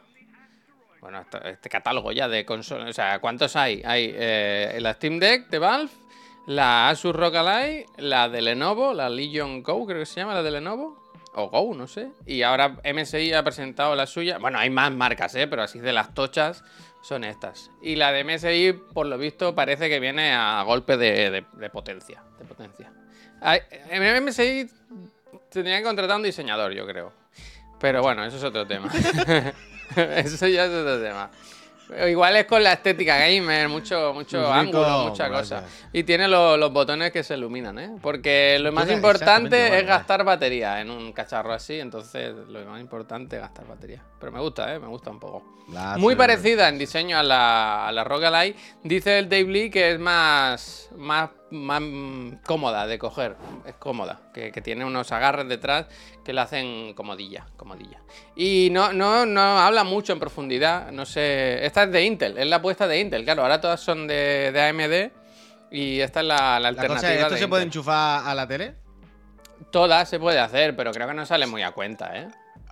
[1.00, 2.88] Bueno, esta- este catálogo ya de consolas.
[2.88, 3.83] O sea, ¿cuántos hay?
[3.85, 5.90] Hay eh, la Steam Deck de Valve,
[6.46, 10.42] la Asus ROG Ally, la de Lenovo, la Legion Go, creo que se llama la
[10.42, 11.04] de Lenovo.
[11.35, 12.11] O Go, no sé.
[12.27, 14.38] Y ahora MSI ha presentado la suya.
[14.38, 15.47] Bueno, hay más marcas, ¿eh?
[15.47, 16.62] Pero así de las tochas
[17.03, 17.70] son estas.
[17.83, 22.23] Y la de MSI, por lo visto, parece que viene a golpe de, de- potencia.
[22.38, 22.92] De potencia.
[24.23, 24.70] MSI
[25.51, 27.12] tendría que contratar un diseñador, yo creo.
[27.81, 28.88] Pero bueno, eso es otro tema.
[29.97, 31.31] eso ya es otro tema.
[32.09, 35.62] Igual es con la estética gamer, mucho, mucho Rico, ángulo, mucha gracias.
[35.62, 35.88] cosa.
[35.92, 37.90] Y tiene lo- los botones que se iluminan, ¿eh?
[38.01, 43.37] Porque lo más importante es gastar batería en un cacharro así, entonces lo más importante
[43.37, 44.03] es gastar batería.
[44.24, 44.78] Pero me gusta, ¿eh?
[44.78, 45.42] Me gusta un poco.
[45.98, 48.56] Muy parecida en diseño a la, a la ROG Ally.
[48.82, 53.37] Dice el Dave Lee que es más, más, más mm, cómoda de coger.
[53.66, 54.30] Es cómoda.
[54.32, 55.88] Que, que tiene unos agarres detrás
[56.24, 57.44] que le hacen comodilla.
[57.58, 58.00] comodilla.
[58.34, 60.90] Y no, no, no habla mucho en profundidad.
[60.90, 61.66] No sé.
[61.66, 62.38] Esta es de Intel.
[62.38, 63.24] Es la apuesta de Intel.
[63.24, 65.12] Claro, ahora todas son de, de AMD.
[65.70, 67.10] Y esta es la, la La alternativa.
[67.10, 68.74] cosa ¿esto de se puede enchufar a la tele?
[69.70, 72.28] Todas se puede hacer, pero creo que no sale muy a cuenta, ¿eh?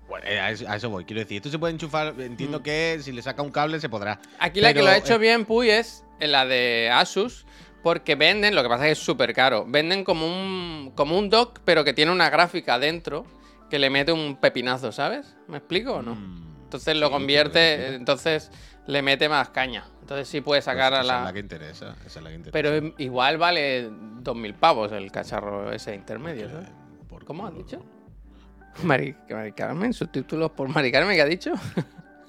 [0.08, 2.62] Bueno, eh, a eso, voy, quiero decir, esto se puede enchufar, entiendo Mm.
[2.62, 4.20] que si le saca un cable se podrá.
[4.38, 7.46] Aquí la que lo ha hecho eh, bien Puy es en la de Asus,
[7.82, 11.30] porque venden, lo que pasa es que es súper caro, venden como un, como un
[11.30, 13.24] dock, pero que tiene una gráfica dentro
[13.70, 15.34] que le mete un pepinazo, ¿sabes?
[15.48, 16.14] ¿Me explico o no?
[16.14, 18.50] Mm, Entonces lo sí, convierte, entonces
[18.86, 19.86] le mete más caña.
[20.02, 21.24] Entonces sí puede pues sacar a esa es la...
[21.24, 22.52] la que interesa, esa es la que interesa.
[22.52, 26.68] Pero igual vale 2.000 pavos el cacharro ese intermedio, ¿sabes?
[27.24, 27.82] ¿Cómo has dicho?
[28.82, 31.52] Mari, Mari Carmen, subtítulos por Mari Carmen, ¿qué ha dicho?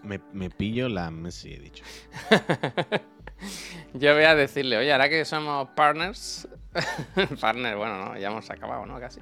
[0.03, 1.83] Me, me pillo la Messi, he dicho.
[3.93, 6.47] Yo voy a decirle, oye, ahora que somos partners,
[7.41, 8.99] partners, bueno, no, ya hemos acabado, ¿no?
[8.99, 9.19] Casi.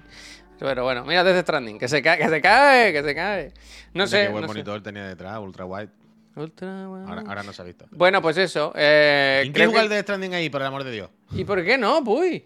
[0.60, 3.48] Pero bueno, mira Death Stranding, que se cae, que se cae, que se cae.
[3.94, 4.24] No Mira sé.
[4.26, 4.54] Qué buen no sé.
[4.54, 5.90] monitor tenía detrás, ultra wide.
[6.36, 7.06] Ultra wide.
[7.10, 7.86] Ahora, ahora no se ha visto.
[7.92, 8.72] Bueno, pues eso.
[8.76, 11.10] Eh, ¿En qué lugar que- de Stranding ahí, por el amor de Dios?
[11.32, 12.46] ¿Y por qué no, Puy?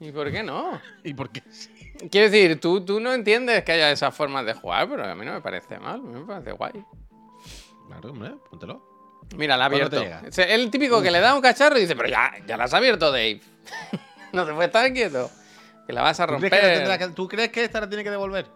[0.00, 0.80] ¿Y por qué no?
[1.04, 1.42] ¿Y por qué?
[1.50, 1.70] sí?
[2.10, 5.24] Quiero decir, tú, tú no entiendes que haya esas formas de jugar, pero a mí
[5.24, 6.84] no me parece mal, a mí me parece guay.
[7.88, 8.90] Claro, hombre, póntelo.
[9.36, 10.26] Mira, la ha ¿Cuándo te abierto.
[10.28, 12.74] Es el típico que le da un cacharro y dice, pero ya, ya la has
[12.74, 13.40] abierto, Dave.
[14.32, 15.30] no te puedes estar quieto.
[15.86, 16.50] Que la vas a ¿Tú romper.
[16.50, 18.46] crees, que la tendrá que- ¿Tú crees que esta la tiene que devolver?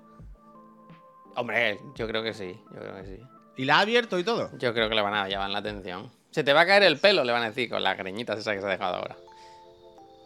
[1.34, 3.20] Hombre, yo creo que sí, yo creo que sí.
[3.56, 4.50] ¿Y la ha abierto y todo?
[4.58, 6.10] Yo creo que le van a llamar la atención.
[6.30, 8.54] Se te va a caer el pelo, le van a decir, con las greñitas esas
[8.54, 9.16] que se ha dejado ahora.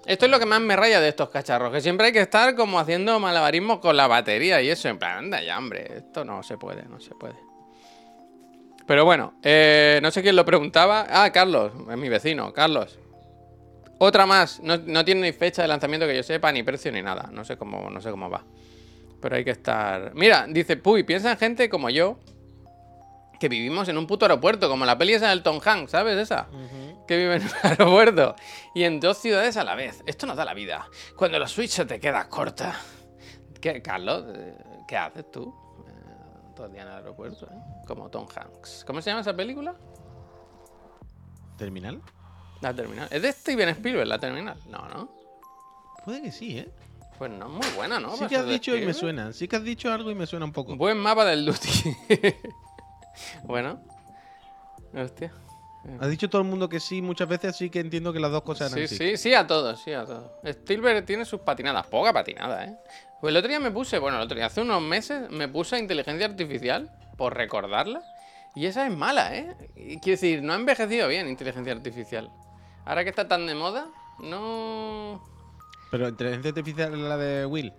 [0.07, 2.55] Esto es lo que más me raya de estos cacharros, que siempre hay que estar
[2.55, 6.43] como haciendo malabarismos con la batería y eso, en plan, anda ya, hombre, esto no
[6.43, 7.37] se puede, no se puede.
[8.87, 11.07] Pero bueno, eh, no sé quién lo preguntaba.
[11.09, 12.99] Ah, Carlos, es mi vecino, Carlos.
[13.99, 17.03] Otra más, no, no tiene ni fecha de lanzamiento que yo sepa, ni precio ni
[17.03, 17.29] nada.
[17.31, 18.43] No sé cómo, no sé cómo va.
[19.21, 20.13] Pero hay que estar.
[20.15, 22.19] Mira, dice Puy, piensa en gente como yo,
[23.39, 26.49] que vivimos en un puto aeropuerto, como la peli esa del Tom Hanks, ¿sabes esa?
[27.11, 28.37] Que vive en un aeropuerto
[28.73, 30.01] y en dos ciudades a la vez.
[30.07, 30.89] Esto nos da la vida.
[31.17, 32.81] Cuando la Switch se te queda corta.
[33.61, 34.27] ¿Qué, Carlos?
[34.33, 35.53] eh, ¿Qué haces tú?
[35.89, 37.83] Eh, todo el día en el aeropuerto, ¿eh?
[37.85, 38.85] Como Tom Hanks.
[38.87, 39.75] ¿Cómo se llama esa película?
[41.59, 42.01] ¿Terminal?
[42.61, 43.09] La Terminal.
[43.11, 44.57] ¿Es de Steven Spielberg la Terminal?
[44.69, 45.11] No, ¿no?
[46.05, 46.71] Puede que sí, ¿eh?
[47.19, 48.17] Pues no, muy buena, ¿no?
[48.17, 49.33] sí que has dicho y me suena.
[49.33, 50.77] Sí que has dicho algo y me suena un poco.
[50.77, 51.97] Buen mapa del Duty.
[53.43, 53.83] bueno.
[54.95, 55.33] Hostia.
[55.99, 58.43] Has dicho todo el mundo que sí muchas veces, así que entiendo que las dos
[58.43, 58.97] cosas Sí, eran sí.
[58.97, 60.31] sí, sí a todos, sí a todos.
[60.45, 62.77] Spielberg tiene sus patinadas, poca patinada, ¿eh?
[63.21, 65.77] Pues el otro día me puse, bueno, el otro día, hace unos meses, me puse
[65.77, 68.03] a inteligencia artificial, por recordarla,
[68.55, 69.57] y esa es mala, ¿eh?
[69.75, 72.31] Quiero decir, no ha envejecido bien inteligencia artificial.
[72.85, 73.87] Ahora que está tan de moda,
[74.19, 75.23] no...
[75.91, 77.73] Pero inteligencia artificial es la de Will.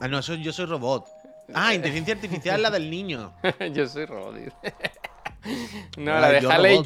[0.00, 1.06] Ah, no, eso yo soy robot.
[1.54, 3.34] Ah, inteligencia artificial es la del niño.
[3.72, 4.34] Yo soy robot.
[5.96, 6.82] no, Ah, la de yo Haley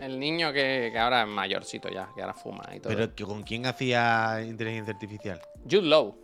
[0.00, 2.94] el niño que, que ahora es mayorcito ya, que ahora fuma y todo.
[2.94, 5.40] Pero ¿con quién hacía inteligencia artificial?
[5.62, 6.16] Jude Law.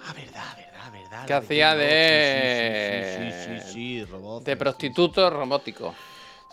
[0.00, 1.26] Ah, verdad, verdad, verdad.
[1.26, 4.44] Que hacía de- Sí, sí, sí, sí, sí, sí, robot.
[4.44, 5.94] De prostituto robótico.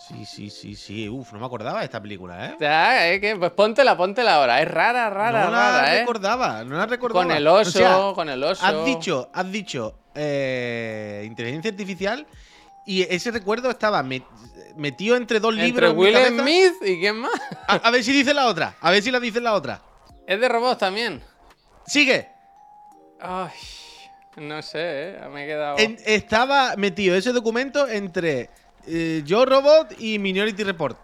[0.08, 1.10] Sí, sí, sí, sí.
[1.10, 2.56] Uf, no me acordaba de esta película, ¿eh?
[2.60, 4.62] Ya, eh, que, pues póntela, póntela ahora.
[4.62, 6.00] Es rara, rara, no la rara, ¿eh?
[6.02, 7.24] recordaba, no la recordaba.
[7.26, 8.64] Con el O oso, sea, con el oso.
[8.64, 12.28] Has dicho, has dicho eh, inteligencia artificial
[12.86, 14.28] y ese recuerdo estaba met-
[14.76, 15.92] metido entre dos Entre libros.
[15.92, 16.40] en mi Will.
[16.40, 17.32] Smith y quién más.
[17.68, 18.76] A, a ver si dice la otra.
[18.82, 19.82] A ver si la dice la otra.
[20.28, 21.24] Es de robots también.
[21.88, 22.30] Sigue.
[23.20, 23.50] Ay,
[24.38, 25.20] no sé, ¿eh?
[25.34, 25.80] Me he quedado.
[25.80, 28.50] En- estaba metido ese documento entre
[28.88, 30.98] eh, Yo Robot y Minority Report.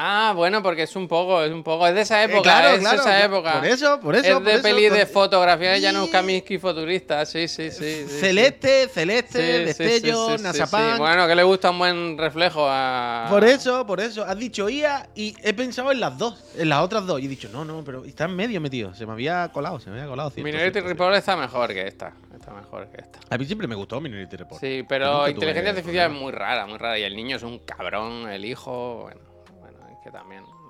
[0.00, 1.84] Ah, bueno, porque es un poco, es un poco.
[1.88, 3.52] Es de esa Eh, época, claro, es claro, de esa época.
[3.54, 4.38] Por eso, por eso.
[4.38, 6.08] Es de peli de fotografía de Janusz.
[6.10, 7.26] Kaminski futurista.
[7.26, 8.04] Sí, sí, sí.
[8.06, 8.18] sí.
[8.20, 10.38] Celeste, Sí, celeste, sí, destello.
[10.38, 10.98] Nazapán.
[10.98, 13.26] Bueno, que le gusta un buen reflejo a.
[13.28, 14.24] Por eso, por eso.
[14.24, 17.20] Has dicho IA y he pensado en las dos, en las otras dos.
[17.20, 18.94] Y he dicho, no, no, pero está en medio metido.
[18.94, 20.30] Se me había colado, se me había colado.
[20.30, 22.12] cierto, Minority cierto, Report está mejor que esta.
[22.32, 23.18] Está mejor que esta.
[23.30, 24.60] A mí siempre me gustó Minority Report.
[24.60, 26.96] Sí, pero inteligencia artificial es muy rara, muy rara.
[27.00, 29.00] Y el niño es un cabrón, el hijo.
[29.02, 29.27] Bueno,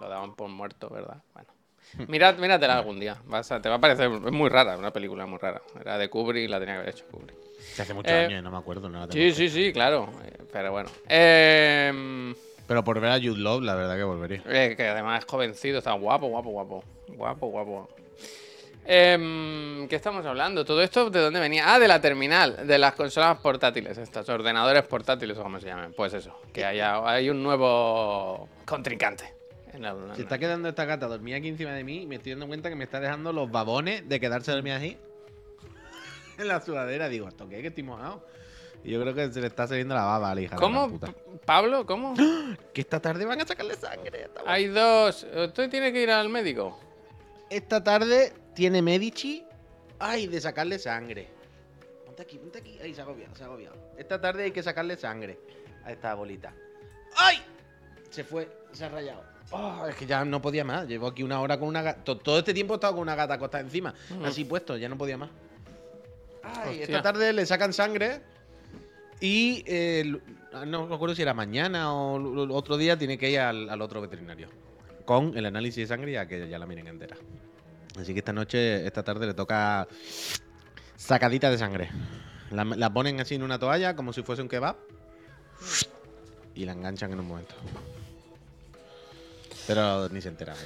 [0.00, 1.22] lo daban por muerto, ¿verdad?
[1.34, 1.48] Bueno.
[2.06, 3.16] Mirad, míratela algún día.
[3.26, 4.10] Vas a- te va a parecer.
[4.10, 5.62] Es muy rara, una película muy rara.
[5.80, 7.36] Era de Kubrick y la tenía que haber hecho Kubrick.
[7.58, 8.88] Se hace muchos Eh, años, no me acuerdo.
[8.88, 10.10] No la Sí, sí, sí, claro.
[10.24, 10.90] eh, Pero bueno.
[11.08, 12.34] Eh,
[12.66, 14.42] Pero por ver a Jude Law, la verdad que volvería.
[14.46, 16.84] eh, que además es jovencito, está guapo, guapo, guapo.
[17.08, 17.88] Guapo, guapo.
[18.90, 20.64] Em, ¿Qué estamos hablando?
[20.64, 21.74] ¿Todo esto de dónde venía?
[21.74, 25.92] Ah, de la terminal, de las consolas portátiles, estas, ordenadores portátiles o como se llamen.
[25.94, 29.34] Pues eso, que haya, hay un nuevo contrincante.
[30.14, 32.68] Se está quedando esta gata dormida aquí encima de mí y me estoy dando cuenta
[32.68, 34.96] que me está dejando los babones de quedarse dormida así.
[36.38, 37.08] en la sudadera.
[37.08, 37.60] Digo, ¿esto qué?
[37.62, 38.24] Que estoy mojado.
[38.84, 40.88] Y yo creo que se le está saliendo la baba a la hija ¿Cómo?
[40.88, 41.12] puta.
[41.44, 41.84] ¿Pablo?
[41.86, 42.14] ¿Cómo?
[42.72, 44.30] Que esta tarde van a sacarle sangre.
[44.46, 45.26] Hay dos.
[45.34, 46.78] ¿Usted tiene que ir al médico?
[47.50, 49.44] Esta tarde tiene Medici.
[49.98, 51.28] Ay, de sacarle sangre.
[52.06, 52.78] Ponte aquí, ponte aquí.
[52.80, 53.76] Ay, se ha agobiado, se ha agobiado.
[53.96, 55.38] Esta tarde hay que sacarle sangre
[55.84, 56.54] a esta bolita.
[57.16, 57.38] ¡Ay!
[58.10, 59.37] Se fue, se ha rayado.
[59.50, 60.86] Oh, es que ya no podía más.
[60.86, 62.02] Llevo aquí una hora con una gata.
[62.16, 63.94] Todo este tiempo he estado con una gata acostada encima.
[64.10, 64.24] Mm.
[64.24, 65.30] Así puesto, ya no podía más.
[66.42, 66.84] Ay, Hostia.
[66.84, 68.20] esta tarde le sacan sangre.
[69.20, 70.20] Y eh, l-
[70.66, 74.00] no me acuerdo si era mañana o otro día tiene que ir al, al otro
[74.00, 74.48] veterinario.
[75.04, 77.16] Con el análisis de sangre ya que ya la miren entera.
[77.98, 79.88] Así que esta noche, esta tarde le toca
[80.96, 81.90] sacadita de sangre.
[82.50, 84.76] La, la ponen así en una toalla como si fuese un kebab.
[86.54, 87.54] Y la enganchan en un momento.
[89.68, 90.54] Pero ni se entera.
[90.54, 90.56] eh.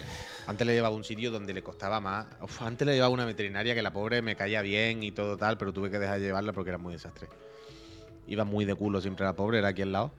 [0.47, 2.27] Antes le llevaba a un sitio donde le costaba más.
[2.61, 5.59] Antes le llevaba a una veterinaria que la pobre me caía bien y todo tal,
[5.59, 7.29] pero tuve que dejar de llevarla porque era muy desastre.
[8.29, 10.13] Iba muy de culo siempre la pobre, era aquí al lado.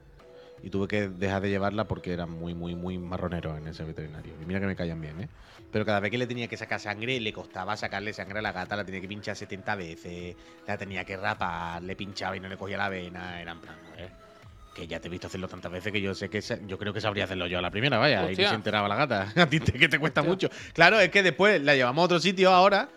[0.62, 4.34] Y tuve que dejar de llevarla porque era muy, muy, muy marronero en ese veterinario.
[4.42, 5.30] Y mira que me caían bien, ¿eh?
[5.72, 8.52] Pero cada vez que le tenía que sacar sangre, le costaba sacarle sangre a la
[8.52, 10.36] gata, la tenía que pinchar 70 veces,
[10.68, 13.42] la tenía que rapar, le pinchaba y no le cogía la vena.
[13.42, 14.12] Era en plan, ver,
[14.74, 17.02] que ya te he visto hacerlo tantas veces que yo sé que yo creo que
[17.02, 18.50] sabría hacerlo yo a la primera, vaya, y Hostia.
[18.50, 19.32] se enteraba la gata.
[19.42, 20.30] A ti te, que te cuesta Hostia.
[20.30, 20.50] mucho.
[20.74, 22.90] Claro, es que después la llevamos a otro sitio ahora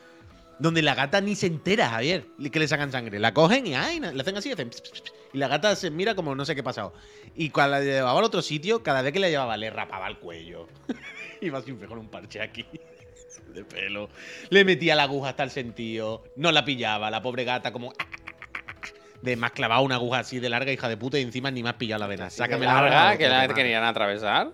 [0.59, 3.19] donde la gata ni se entera, Javier, que le sacan sangre.
[3.19, 4.71] La cogen y ay, le hacen así, hacen
[5.33, 6.95] y la gata se mira como no sé qué ha pasado.
[7.35, 10.19] Y cuando la llevaba al otro sitio, cada vez que la llevaba le rapaba el
[10.19, 10.69] cuello.
[11.41, 12.65] Iba siempre con un parche aquí
[13.55, 14.09] de pelo.
[14.49, 16.25] Le metía la aguja hasta el sentido.
[16.37, 17.93] No la pillaba, la pobre gata como...
[19.27, 21.75] De más clavado una aguja así de larga, hija de puta, y encima ni más
[21.75, 22.31] pillado la vena.
[22.31, 24.53] Sácame la larga, que la querían atravesar.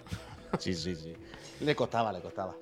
[0.58, 1.14] Sí, sí, sí.
[1.60, 2.54] Le costaba, le costaba.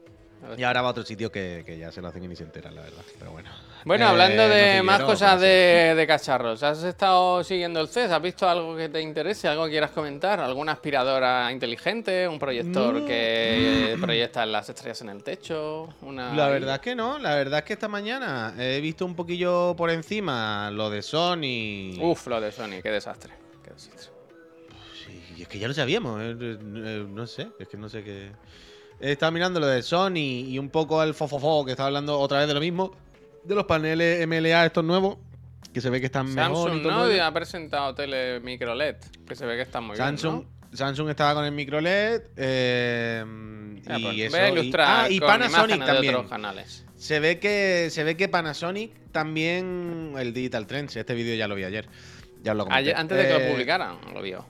[0.59, 2.43] Y ahora va a otro sitio que, que ya se lo hacen y ni se
[2.43, 3.03] enteran, la verdad.
[3.17, 3.49] Pero bueno.
[3.85, 8.11] Bueno, Eh, hablando de noticiero, más cosas de, de cacharros, ¿has estado siguiendo el CES?
[8.11, 9.49] ¿Has visto algo que te interese?
[9.49, 10.39] ¿Algo que quieras comentar?
[10.39, 12.29] ¿Alguna aspiradora inteligente?
[12.29, 13.07] ¿Un proyector Mm.
[13.07, 15.89] que proyecta las estrellas en el techo?
[16.03, 16.35] Una...
[16.35, 19.75] La verdad es que no, la verdad es que esta mañana he visto un poquillo
[19.77, 21.99] por encima lo de Sony.
[22.03, 23.33] Uf, lo de Sony, qué desastre.
[23.65, 24.11] Qué desastre.
[25.07, 28.05] Sí, y es que ya lo sabíamos, eh, eh, no sé, es que no sé
[28.05, 28.31] qué.
[29.01, 30.17] He estado mirando lo de Sony
[30.49, 32.93] y un poco el fofofo que estaba hablando otra vez de lo mismo,
[33.45, 35.19] de los paneles MLA estos nuevos,
[35.73, 36.83] que se ve que están mejor Samsung.
[36.83, 37.25] ¿no?
[37.25, 41.35] Ha presentado tele micro LED, que se ve que está muy Samsung, bien, Samsung estaba
[41.35, 43.71] con el micro LED eh, ¿no?
[43.89, 44.31] Ah, y pues, eso.
[44.37, 46.15] Voy a y- ilustrar ah, y Panasonic imágenes de también.
[46.15, 46.85] otros canales.
[46.97, 51.55] Se ve que se ve que Panasonic también el Digital Trends, este vídeo ya lo
[51.55, 51.89] vi ayer.
[52.43, 52.91] Ya lo comenté.
[52.91, 54.45] Ayer- antes de que lo Eh, publicaran, lo vio.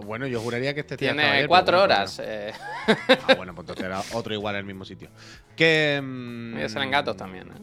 [0.00, 2.20] Ah, bueno, yo juraría que este Tiene ayer, cuatro pero bueno, horas.
[2.24, 2.52] eh,
[3.28, 5.08] Ah, bueno, pues entonces era otro igual en el mismo sitio.
[5.56, 6.00] Que.
[6.02, 7.60] mm, y salen gatos también, ¿eh?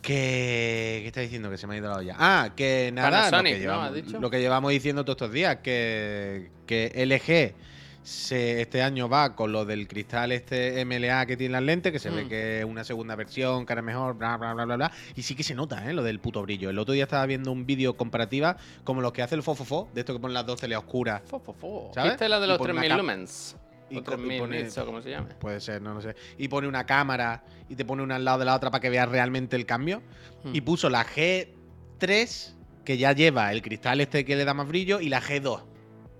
[0.00, 0.98] Que.
[1.02, 1.48] ¿Qué está diciendo?
[1.50, 2.16] Que se me ha ido la olla.
[2.18, 3.10] Ah, que nada.
[3.30, 3.60] Panasonic, lo, que ¿no?
[3.60, 4.20] llevamos, ¿Has dicho?
[4.20, 5.58] lo que llevamos diciendo todos estos días.
[5.62, 7.54] Que, que LG
[8.02, 11.92] se, este año va con lo del cristal este MLA que tiene las lentes.
[11.92, 12.28] Que se ve Mm.
[12.28, 14.92] que es una segunda versión, cara mejor, bla, bla, bla, bla, bla.
[15.14, 15.92] Y sí que se nota, ¿eh?
[15.94, 16.70] Lo del puto brillo.
[16.70, 20.00] El otro día estaba viendo un vídeo comparativa como los que hace el Fofofo, de
[20.00, 21.22] esto que ponen las dos teles oscuras.
[21.26, 21.90] Fo, fo, fo.
[21.94, 22.12] ¿Sabes?
[22.12, 23.56] ¿Viste la de los pone una 3000 cap- lumens?
[23.90, 25.34] y o co- y 3000 pone- nits o como se llame.
[25.34, 26.16] Puede ser, no lo sé.
[26.38, 28.88] Y pone una cámara y te pone una al lado de la otra para que
[28.90, 30.02] veas realmente el cambio.
[30.44, 30.54] Hmm.
[30.54, 35.00] Y puso la G3, que ya lleva el cristal este que le da más brillo,
[35.00, 35.62] y la G2,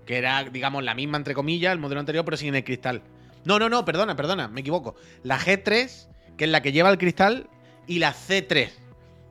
[0.06, 3.02] que era, digamos, la misma, entre comillas, el modelo anterior, pero sin el cristal.
[3.44, 4.94] No, no, no, perdona, perdona, me equivoco.
[5.22, 7.48] La G3, que es la que lleva el cristal,
[7.86, 8.70] y la C3,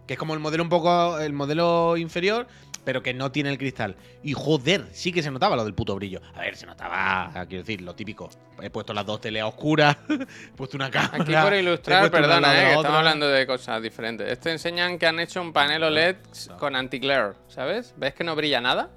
[0.08, 2.48] que es como el modelo un poco, el modelo inferior,
[2.84, 3.96] pero que no tiene el cristal.
[4.24, 6.22] Y joder, sí que se notaba lo del puto brillo.
[6.34, 8.30] A ver, se notaba, quiero decir, lo típico.
[8.62, 11.24] He puesto las dos teles oscuras, he puesto una cámara.
[11.24, 14.30] Aquí por ilustrar, perdona, eh, que estamos hablando de cosas diferentes.
[14.30, 16.18] Esto enseñan que han hecho un panel OLED
[16.58, 17.94] con anti-glare, ¿sabes?
[17.98, 18.90] ¿Ves que no brilla nada?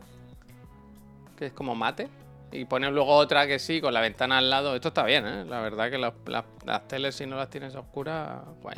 [1.37, 2.09] Que es como mate.
[2.53, 4.75] Y ponen luego otra que sí, con la ventana al lado.
[4.77, 5.44] Esto está bien, ¿eh?
[5.44, 8.77] La verdad que las, las- las teles, si no las tienes oscuras, guay.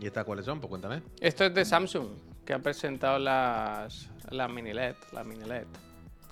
[0.00, 0.60] ¿Y estas cuáles son?
[0.60, 1.02] Pues cuéntame.
[1.20, 2.06] Esto es de Samsung,
[2.46, 5.66] que ha presentado las, las mini LED, las mini LED.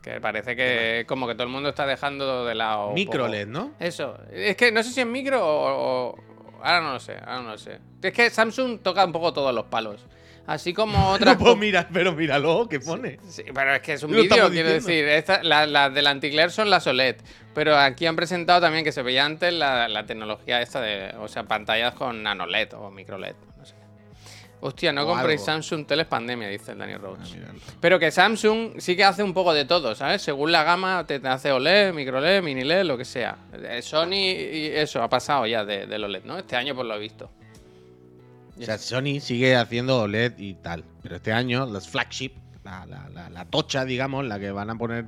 [0.01, 2.93] Que parece que como que todo el mundo está dejando de lado.
[2.93, 3.73] Micro poco- LED, ¿no?
[3.81, 4.17] Eso.
[4.31, 6.17] Es que no sé si es micro o, o-
[6.63, 7.79] Ahora no lo sé, ahora no lo sé.
[8.03, 10.05] Es que Samsung toca un poco todos los palos.
[10.47, 11.35] Así como otras...
[11.35, 13.19] No puedo mirar, pero míralo, ¿qué pone?
[13.29, 15.05] Sí, pero es que es un vídeo, quiero decir.
[15.09, 17.17] Esta- la- las del anticler son las OLED.
[17.55, 21.15] Pero aquí han presentado también que se veía antes la, la tecnología esta de.
[21.21, 23.35] O sea, pantallas con nano LED o micro LED.
[23.59, 23.75] No sé.
[24.61, 25.63] Hostia, no O compréis algo.
[25.63, 27.33] Samsung teles pandemia, dice el Daniel Ah, Rhodes.
[27.35, 27.59] míralo.
[27.81, 30.23] Pero que Samsung sí que hace un poco de todo, ¿sabes?
[30.23, 33.37] Según la gama te, hace OLED, micro LED, mini LED, lo que sea.
[33.53, 36.39] Eh, Sony y eso ha pasado ya de, del OLED, ¿no?
[36.39, 37.31] Este año pues lo he visto.
[38.59, 40.85] O sea, Sony sigue haciendo OLED y tal.
[41.03, 42.33] Pero este año, las flagship,
[42.65, 45.07] la, la- la- la tocha, digamos, la que van a poner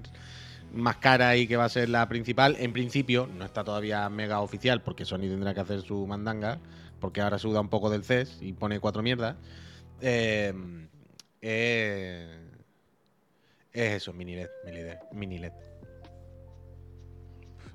[0.72, 2.56] más cara y que va a ser la principal.
[2.58, 6.58] En principio, no está todavía mega oficial porque Sony tendrá que hacer su mandanga,
[7.00, 9.37] porque ahora suda un poco del CES y pone cuatro mierdas.
[10.02, 10.52] Eh,
[11.40, 12.38] eh,
[13.72, 14.48] es eso, mini LED,
[15.12, 15.52] mini LED.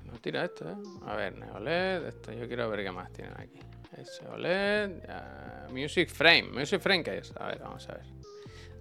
[0.04, 0.74] No tira esto, ¿eh?
[1.06, 3.58] A ver, NeoLED, esto yo quiero ver qué más tienen aquí.
[3.96, 6.44] Ese OLED, ah, Music Frame.
[6.52, 7.32] ¿Music Frame qué es?
[7.38, 8.02] A ver, vamos a ver.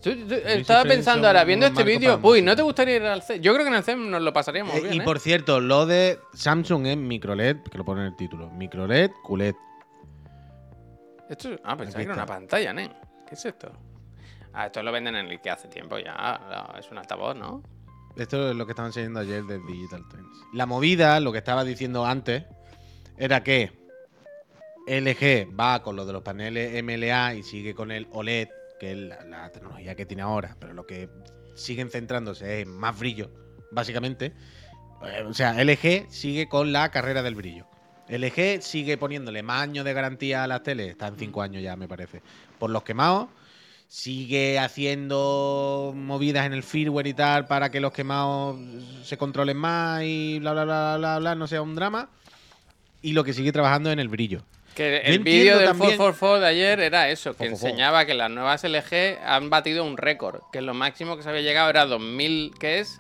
[0.02, 2.42] Tú- tú- estaba pensando ahora, viendo este vídeo, uy.
[2.42, 3.40] ¿no te gustaría ir al CES?
[3.40, 5.02] Yo creo que en el CES nos lo pasaríamos Eh, bien, y ¿eh?
[5.04, 8.50] por cierto, lo de Samsung es micro LED, que lo pone en el título.
[8.50, 9.56] Micro LED, QLED.
[11.30, 12.92] Esto es- Ah, pensaba que era una pantalla, ¿eh?
[13.28, 13.72] ¿Qué es esto?
[14.52, 16.40] Ah, esto lo venden en el que hace tiempo ya.
[16.74, 17.64] no, es un altavoz, ¿no?
[18.18, 20.38] Esto es lo que estaban enseñando ayer de Digital Trends.
[20.54, 22.44] La movida, lo que estaba diciendo antes,
[23.18, 23.72] era que
[24.88, 28.98] LG va con lo de los paneles MLA y sigue con el OLED, que es
[28.98, 31.10] la, la tecnología que tiene ahora, pero lo que
[31.56, 33.32] siguen centrándose es en más brillo,
[33.72, 34.34] básicamente.
[35.06, 37.66] Eh, O sea, LG sigue con la carrera del brillo.
[38.10, 41.76] LG sigue poniéndole más años de garantía a las teles, está en 5 años ya,
[41.76, 42.22] me parece,
[42.60, 43.30] por los quemados.
[43.88, 48.58] Sigue haciendo movidas en el firmware y tal para que los quemados
[49.04, 52.10] se controlen más y bla, bla, bla, bla, bla, no sea un drama.
[53.02, 54.44] Y lo que sigue trabajando en el brillo.
[54.76, 57.68] Que el vídeo del también- 444 de ayer era eso, que 444.
[57.70, 61.42] enseñaba que las nuevas LG han batido un récord, que lo máximo que se había
[61.42, 63.00] llegado era 2000, ¿qué es?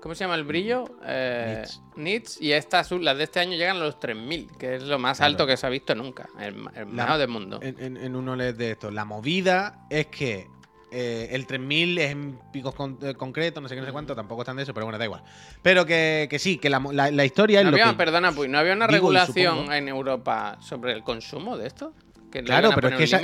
[0.00, 0.84] ¿Cómo se llama el brillo?
[1.06, 1.62] Eh,
[1.94, 2.40] Nits.
[2.40, 5.30] Y estas, las de este año llegan a los 3000, que es lo más Claro.
[5.30, 7.60] alto que se ha visto nunca, el, el mejor del mundo.
[7.62, 8.90] En, en, en un OLED de esto.
[8.90, 10.48] La movida es que
[10.92, 14.14] eh, el 3000 es en picos con- eh, concretos, no sé qué, no sé cuánto,
[14.14, 15.22] tampoco están de eso, pero bueno, da igual.
[15.62, 17.96] Pero que, que sí, que la, la- la historia es No lo había, que...
[17.96, 21.94] perdona, pues, ¿no había una regulación en Europa sobre el consumo de esto?
[22.30, 23.20] ¿Que Claro, pero es que esa-?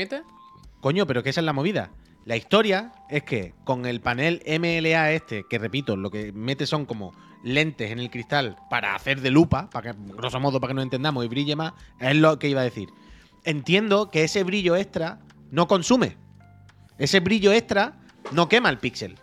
[0.81, 1.91] Coño, pero que esa es la movida.
[2.25, 6.85] La historia es que con el panel MLA este, que repito, lo que mete son
[6.85, 10.75] como lentes en el cristal para hacer de lupa, para que, grosso modo, para que
[10.75, 12.89] nos entendamos y brille más, es lo que iba a decir.
[13.45, 16.17] Entiendo que ese brillo extra no consume.
[16.99, 17.95] Ese brillo extra
[18.33, 19.17] no quema el píxel.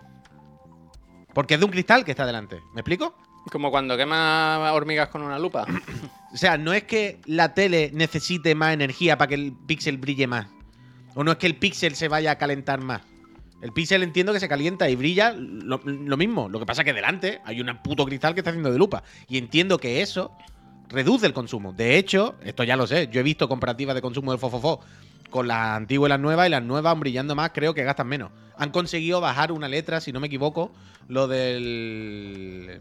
[1.34, 2.62] Porque es de un cristal que está delante.
[2.74, 3.16] ¿Me explico?
[3.52, 5.66] Como cuando quema hormigas con una lupa.
[6.34, 10.28] O sea, no es que la tele necesite más energía para que el píxel brille
[10.28, 10.48] más.
[11.14, 13.04] O no es que el píxel se vaya a calentar más.
[13.62, 16.50] El píxel entiendo que se calienta y brilla lo, lo mismo.
[16.50, 19.04] Lo que pasa es que delante hay un puto cristal que está haciendo de lupa.
[19.30, 20.36] Y entiendo que eso
[20.90, 21.72] reduce el consumo.
[21.72, 23.08] De hecho, esto ya lo sé.
[23.08, 24.82] Yo he visto comparativas de consumo del Fofofo
[25.36, 26.48] con las antiguas y las nuevas.
[26.48, 28.32] Y las nuevas, aun brillando más, creo que gastan menos.
[28.58, 30.72] Han conseguido bajar una letra, si no me equivoco,
[31.10, 32.80] lo del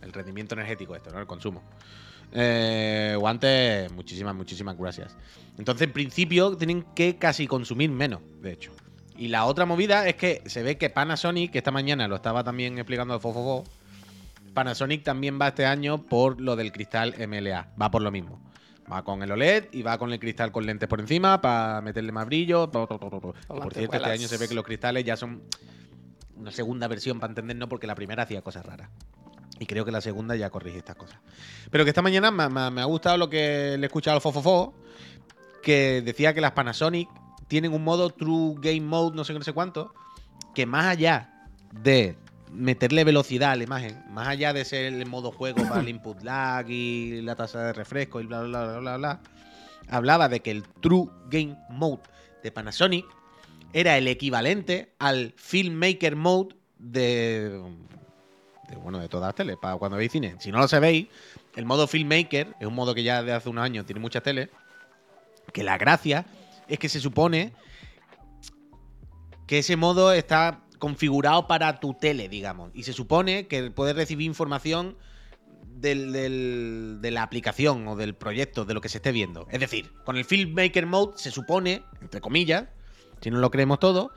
[0.00, 1.20] el rendimiento energético, esto, ¿no?
[1.20, 1.62] El consumo.
[2.32, 5.16] Eh, guantes, muchísimas, muchísimas gracias.
[5.58, 8.72] Entonces, en principio, tienen que casi consumir menos, de hecho.
[9.16, 12.42] Y la otra movida es que se ve que Panasonic, que esta mañana lo estaba
[12.42, 13.62] también explicando el Fofofo,
[14.54, 17.68] Panasonic también va este año por lo del cristal MLA.
[17.80, 18.40] Va por lo mismo.
[18.90, 22.12] Va con el OLED y va con el cristal con lentes por encima para meterle
[22.12, 22.68] más brillo.
[22.68, 23.34] to, to, to, por
[23.74, 25.42] cierto, este año se ve que los cristales ya son
[26.36, 28.90] una segunda versión para entendernos porque la primera hacía cosas raras.
[29.58, 31.18] Y creo que la segunda ya corrige estas cosas.
[31.70, 34.20] Pero que esta mañana me, me- me ha gustado lo que le he escuchado al
[34.20, 34.74] Fofofo,
[35.62, 37.08] que decía que las Panasonic
[37.46, 39.94] tienen un modo True Game Mode, no sé qué, no sé cuánto,
[40.54, 42.16] que más allá de
[42.52, 46.22] meterle velocidad a la imagen, más allá de ser el modo juego para el input
[46.22, 49.20] lag y la tasa de refresco y bla, bla, bla, bla, bla,
[49.88, 52.02] hablaba de que el True Game Mode
[52.42, 53.06] de Panasonic
[53.72, 57.62] era el equivalente al Filmmaker Mode de,
[58.68, 60.36] de, bueno, de todas las teles, para cuando veis cine.
[60.38, 61.08] Si no lo sabéis,
[61.56, 64.50] el modo Filmmaker es un modo que ya de hace unos años tiene muchas teles,
[65.52, 66.26] que la gracia
[66.68, 67.52] es que se supone
[69.46, 72.72] que ese modo está configurado para tu tele, digamos.
[72.74, 74.96] Y se supone que puedes recibir información
[75.64, 79.46] del- de la aplicación o del proyecto, de lo que se esté viendo.
[79.52, 82.64] Es decir, con el Filmmaker Mode se supone, entre comillas,
[83.20, 84.10] si no lo creemos todo,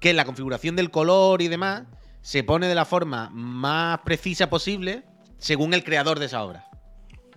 [0.00, 1.84] que la configuración del color y demás
[2.20, 5.04] se pone de la forma más precisa posible
[5.38, 6.66] según el creador de esa obra.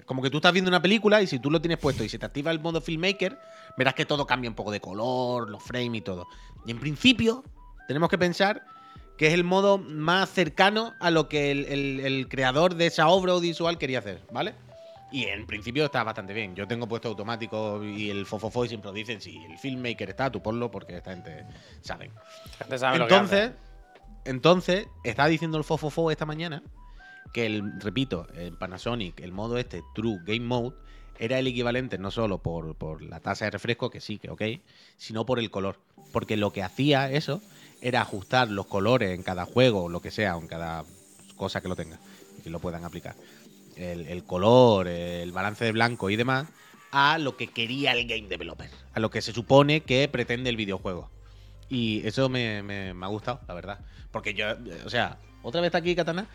[0.07, 2.17] Como que tú estás viendo una película y si tú lo tienes puesto y se
[2.17, 3.37] te activa el modo filmmaker,
[3.77, 6.25] verás que todo cambia un poco de color, los frames y todo.
[6.65, 7.43] Y en principio,
[7.87, 8.63] tenemos que pensar
[9.17, 13.07] que es el modo más cercano a lo que el, el- el creador de esa
[13.07, 14.53] obra audiovisual quería hacer, ¿vale?
[15.11, 16.55] Y en principio está bastante bien.
[16.55, 20.29] Yo tengo puesto automático y el fofofo y siempre lo dicen, si el filmmaker está,
[20.31, 21.45] tú ponlo porque esta gente
[21.81, 22.11] sabe.
[22.57, 23.13] Gente sabe lo que.
[23.13, 23.51] Entonces,
[24.25, 26.63] entonces, está diciendo el Fofofo esta mañana
[27.33, 30.75] que el, repito, el Panasonic, el modo este, True Game Mode,
[31.19, 34.41] era el equivalente no solo por, por la tasa de refresco, que sí, que ok,
[34.97, 35.79] sino por el color.
[36.11, 37.41] Porque lo que hacía eso
[37.81, 40.83] era ajustar los colores en cada juego, lo que sea, o en cada
[41.35, 41.99] cosa que lo tenga
[42.39, 43.15] y que lo puedan aplicar.
[43.75, 46.47] El, color, el balance de blanco y demás,
[46.91, 50.55] a lo que quería el game developer, a lo que se supone que pretende el
[50.55, 51.09] videojuego.
[51.69, 53.79] Y eso me, ha gustado, la verdad.
[54.11, 56.27] Porque yo, eh, o sea, otra vez está aquí Katana,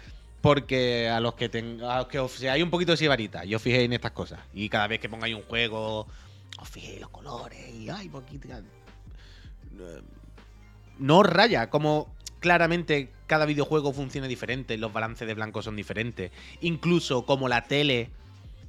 [0.42, 3.86] porque a los que tenga, a los que os seáis un poquito sibarita, yo fijéis
[3.86, 4.40] en estas cosas.
[4.52, 6.06] Y cada vez que pongáis un juego,
[6.58, 8.48] os fijéis los colores y ay, poquito.
[11.00, 12.06] No raya, como
[12.38, 16.30] claramente cada videojuego funciona diferente, los balances de blanco son diferentes.
[16.60, 18.10] Incluso como la tele.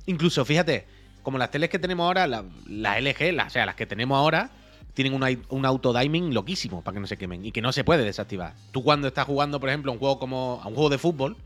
[0.07, 0.86] Incluso, fíjate,
[1.23, 4.17] como las teles que tenemos ahora, la- las LG, las, o sea, las que tenemos
[4.17, 4.49] ahora,
[4.93, 7.84] tienen un, ai- un autodiming loquísimo para que no se quemen y que no se
[7.84, 8.53] puede desactivar.
[8.71, 11.38] Tú cuando estás jugando, por ejemplo, un juego como a un juego de fútbol,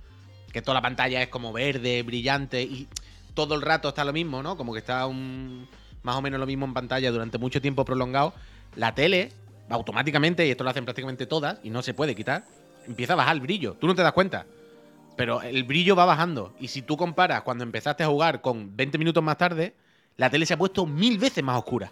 [0.52, 2.88] que toda la pantalla es como verde, brillante y
[3.34, 4.56] todo el rato está lo mismo, ¿no?
[4.58, 5.68] Como que está un,
[6.02, 8.34] más o menos lo mismo en pantalla durante mucho tiempo prolongado.
[8.76, 9.32] La tele,
[9.70, 12.44] automáticamente, y esto lo hacen prácticamente todas, y no se puede quitar,
[12.88, 13.74] empieza a bajar el brillo.
[13.74, 14.46] Tú no te das cuenta.
[15.16, 16.54] Pero el brillo va bajando.
[16.60, 19.74] Y si tú comparas cuando empezaste a jugar con 20 minutos más tarde,
[20.18, 21.92] la tele se ha puesto mil veces más oscura.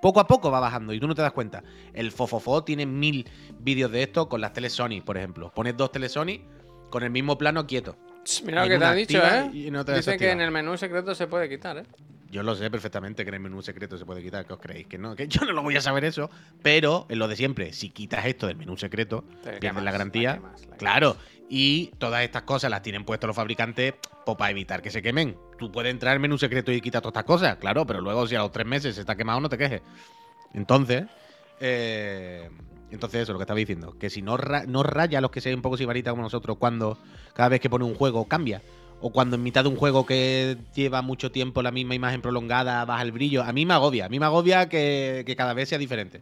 [0.00, 1.62] Poco a poco va bajando y tú no te das cuenta.
[1.92, 5.52] El Fofofo tiene mil vídeos de esto con las teles Sony, por ejemplo.
[5.54, 6.40] Pones dos teles Sony
[6.88, 7.96] con el mismo plano quieto.
[8.44, 9.70] Mira lo que te han dicho, ¿eh?
[9.70, 11.84] no te Dice que en el menú secreto se puede quitar, ¿eh?
[12.32, 14.86] Yo lo sé perfectamente que en el menú secreto se puede quitar, que os creéis
[14.86, 16.30] que no, que yo no lo voy a saber eso,
[16.62, 19.22] pero en lo de siempre, si quitas esto del menú secreto,
[19.60, 20.30] pierdes la garantía.
[20.30, 21.16] la quemas, la claro,
[21.50, 25.36] y todas estas cosas las tienen puestos los fabricantes pues, para evitar que se quemen.
[25.58, 28.34] Tú puedes entrar en menú secreto y quitar todas estas cosas, claro, pero luego si
[28.34, 29.82] a los tres meses se está quemado, no te quejes.
[30.54, 31.04] Entonces,
[31.60, 32.48] eh,
[32.90, 35.40] entonces eso, lo que estaba diciendo, que si no, ra- no raya a los que
[35.40, 36.98] sean un poco sibarita como nosotros cuando
[37.34, 38.62] cada vez que pone un juego cambia.
[39.04, 42.84] O cuando en mitad de un juego que lleva mucho tiempo la misma imagen prolongada
[42.84, 43.42] baja el brillo.
[43.42, 44.06] A mí me agobia.
[44.06, 46.20] A mí me agobia que, que cada vez sea diferente.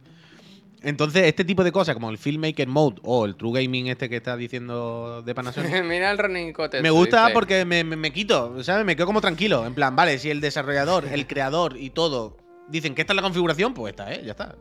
[0.83, 4.15] Entonces, este tipo de cosas, como el Filmmaker Mode o el True Gaming este que
[4.15, 6.81] está diciendo de Panasonic, Mira el cote.
[6.81, 8.83] me gusta porque me, me- me quito, ¿sabes?
[8.83, 9.63] Me quedo como tranquilo.
[9.67, 12.35] En plan, vale, si el desarrollador, el creador y todo
[12.67, 14.23] dicen que esta es la configuración, pues esta, ¿eh?
[14.25, 14.55] Ya está.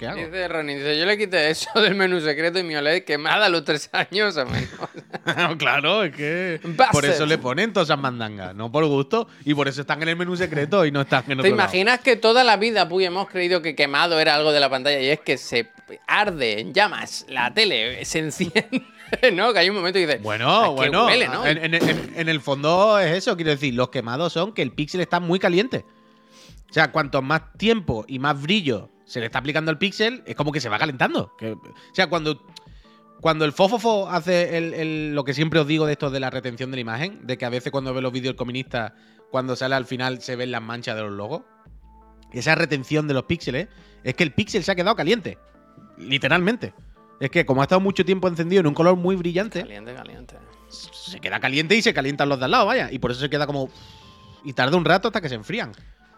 [0.00, 0.16] ¿Qué hago?
[0.18, 3.48] Dice Ronin, dice, yo le quité eso del menú secreto y mi OLED quemada a
[3.50, 4.70] los tres años o menos.
[5.58, 6.58] claro, es que
[6.90, 10.08] por eso le ponen todas esas mandangas, no por gusto, y por eso están en
[10.08, 11.62] el menú secreto y no están en otro ¿Te lado.
[11.62, 15.10] imaginas que toda la vida, hemos creído que quemado era algo de la pantalla y
[15.10, 15.68] es que se
[16.06, 18.64] arde en llamas la tele, se enciende,
[19.34, 19.52] ¿no?
[19.52, 21.46] Que hay un momento y dices, Bueno, "Ah, bueno, huele, ¿no?".
[21.46, 24.72] en, en- en- en el fondo es eso, quiero decir, los quemados son que el
[24.72, 25.84] píxel está muy caliente.
[26.70, 30.36] O sea, cuanto más tiempo y más brillo se le está aplicando al píxel, es
[30.36, 31.34] como que se va calentando.
[31.36, 31.60] Que- o
[31.92, 32.46] sea, cuando,
[33.20, 36.30] cuando el fofofo hace el- el- lo que siempre os digo de esto de la
[36.30, 38.92] retención de la imagen, de que a veces cuando ve los vídeos comunistas,
[39.32, 41.42] cuando sale al final se ven las manchas de los logos,
[42.32, 43.66] esa retención de los píxeles,
[44.04, 45.38] es que el píxel se ha quedado caliente.
[45.98, 46.72] Literalmente.
[47.18, 50.36] Es que como ha estado mucho tiempo encendido en un color muy brillante, Caliente, caliente.
[50.68, 52.90] se queda caliente y se calientan los de al lado, vaya.
[52.92, 53.68] Y por eso se queda como.
[54.44, 55.72] Y tarda un rato hasta que se enfrían.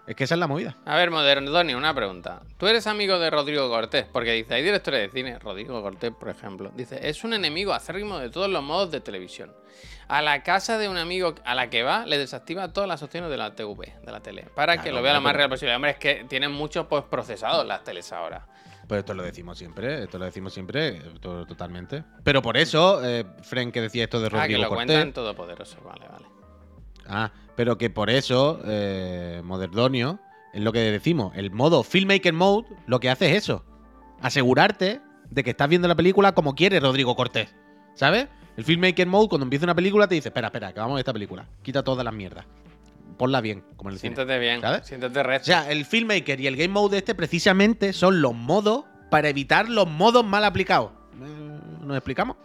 [0.07, 0.77] Es que esa es la movida.
[0.85, 2.43] A ver, Modernoni, una pregunta.
[2.59, 6.29] Tú eres amigo de Rodrigo Cortés, porque dice, hay directores de cine, Rodrigo Cortés, por
[6.29, 9.53] ejemplo, dice, es un enemigo acérrimo de todos los modos de televisión.
[10.09, 13.31] A la casa de un amigo a la que va, le desactiva todas las opciones
[13.31, 15.75] de la TV, de la tele, para que lo vea lo más real posible.
[15.75, 18.47] Hombre, es que tienen muchos pues, procesados las teles ahora.
[18.89, 22.03] Pues esto lo decimos siempre, esto lo decimos siempre, to- totalmente.
[22.25, 24.87] Pero por eso, eh, Fren que decía esto de Ah, que Rodrigo lo Cortés.
[24.87, 26.27] cuentan todopoderoso, vale, vale.
[27.09, 30.19] Ah, pero que por eso, eh, Modernonio,
[30.53, 31.33] es lo que decimos.
[31.37, 33.65] El modo Filmmaker Mode lo que hace es eso.
[34.21, 35.01] Asegurarte
[35.31, 37.55] de que estás viendo la película como quiere Rodrigo Cortés.
[37.95, 38.29] ¿Sabes?
[38.57, 41.01] El Filmmaker Mode, cuando empieza una película, te dice, espera, espera, que vamos a ver
[41.01, 41.47] esta película.
[41.63, 42.45] Quita todas las mierdas.
[43.19, 44.15] Ponla bien, como en el cine.
[44.15, 44.87] Siéntate bien, ¿sabes?
[44.87, 45.47] siéntate O recto.
[45.47, 49.89] sea, el Filmmaker y el Game Mode este precisamente son los modos para evitar los
[49.89, 50.91] modos mal aplicados.
[51.23, 52.37] Eh, ¿Nos explicamos?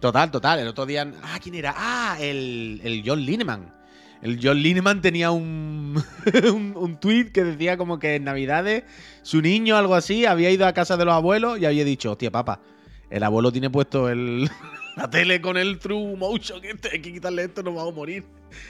[0.00, 0.60] Total, total.
[0.60, 1.10] El otro día.
[1.22, 1.74] Ah, ¿quién era?
[1.76, 3.74] Ah, el, el John Lineman.
[4.22, 6.02] El John Lineman tenía un,
[6.52, 8.84] un, un tweet que decía como que en Navidades
[9.22, 12.30] su niño, algo así, había ido a casa de los abuelos y había dicho, hostia,
[12.30, 12.60] papá,
[13.10, 14.50] el abuelo tiene puesto el,
[14.96, 17.96] la tele con el True Motion, que este, hay que quitarle esto, nos vamos a
[17.96, 18.24] morir.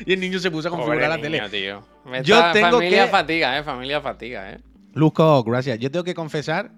[0.05, 1.63] Y el niño se puso a Pobre configurar la niño, tele.
[1.65, 1.87] tío.
[2.05, 4.59] Me Yo está- tengo familia que- fatiga, eh, familia fatiga, eh.
[4.93, 5.79] Luzco, gracias.
[5.79, 6.73] Yo tengo que confesar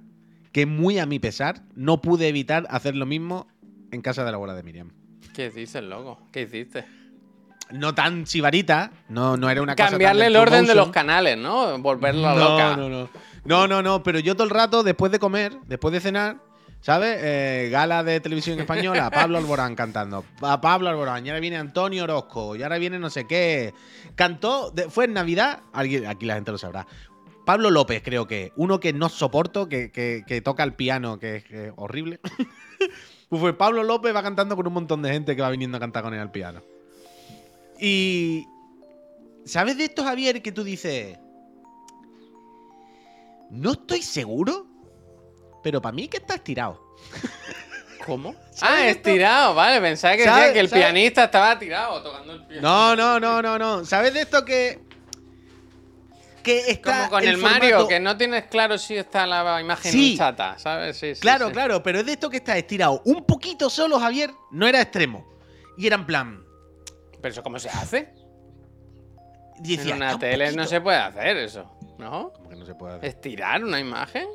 [0.53, 3.49] que muy a mi pesar no pude evitar hacer lo mismo
[3.91, 4.91] en casa de la abuela de Miriam.
[5.35, 6.21] ¿Qué dices, loco?
[6.33, 6.85] ¿Qué hiciste?
[7.73, 11.79] No tan sibarita, no, no era una cosa Cambiarle el orden de los canales, ¿no?
[11.79, 12.77] Volverla no, loca.
[12.77, 13.09] No, no,
[13.45, 16.39] no, no, no, pero yo todo el rato, después de comer, después de cenar,
[16.81, 17.19] ¿sabes?
[17.23, 20.25] Eh, gala de televisión española, Pablo Alborán cantando.
[20.41, 23.73] A Pablo Alborán, y ahora viene Antonio Orozco, y ahora viene no sé qué.
[24.17, 26.89] Cantó, fue en Navidad, alguien, aquí la gente lo sabrá.
[27.47, 28.53] Pablo López, creo que.
[28.57, 32.21] Uno que no soporto, que, que- que toca el piano, que es horrible.
[33.31, 35.81] pues fue Pablo López va cantando con un montón de gente que va viniendo a
[35.81, 36.61] cantar con él al piano.
[37.81, 38.47] Y.
[39.47, 41.17] ¿Sabes de esto, Javier, que tú dices.
[43.51, 44.67] No estoy seguro,
[45.63, 46.81] pero para mí que está estirado.
[48.07, 48.35] ¿Cómo?
[48.53, 49.81] ¿Sabes Ah, estirado, vale.
[49.81, 50.85] Pensaba que ¿Sabes- decía que el sabes?
[50.85, 52.63] pianista estaba tirado tocando el piano.
[52.63, 53.85] No, no, no, no, no.
[53.85, 54.81] ¿Sabes de esto que.
[56.43, 56.99] Que está.
[56.99, 60.17] Como con el, Mario, formato- que no tienes claro si está la imagen Sí.
[60.17, 60.97] chata, ¿sabes?
[60.97, 61.53] Sí, sí, Claro, sí.
[61.53, 64.31] claro, pero es de esto que está estirado un poquito solo, Javier.
[64.51, 65.27] No era extremo.
[65.77, 66.45] Y era en plan.
[67.21, 68.13] Pero eso, ¿cómo se hace?
[69.59, 70.69] decía, en una "Está un tele no poquito".
[70.71, 72.33] se puede hacer eso, ¿no?
[72.33, 73.09] ¿Cómo que no se puede hacer?
[73.09, 74.27] ¿Estirar una imagen?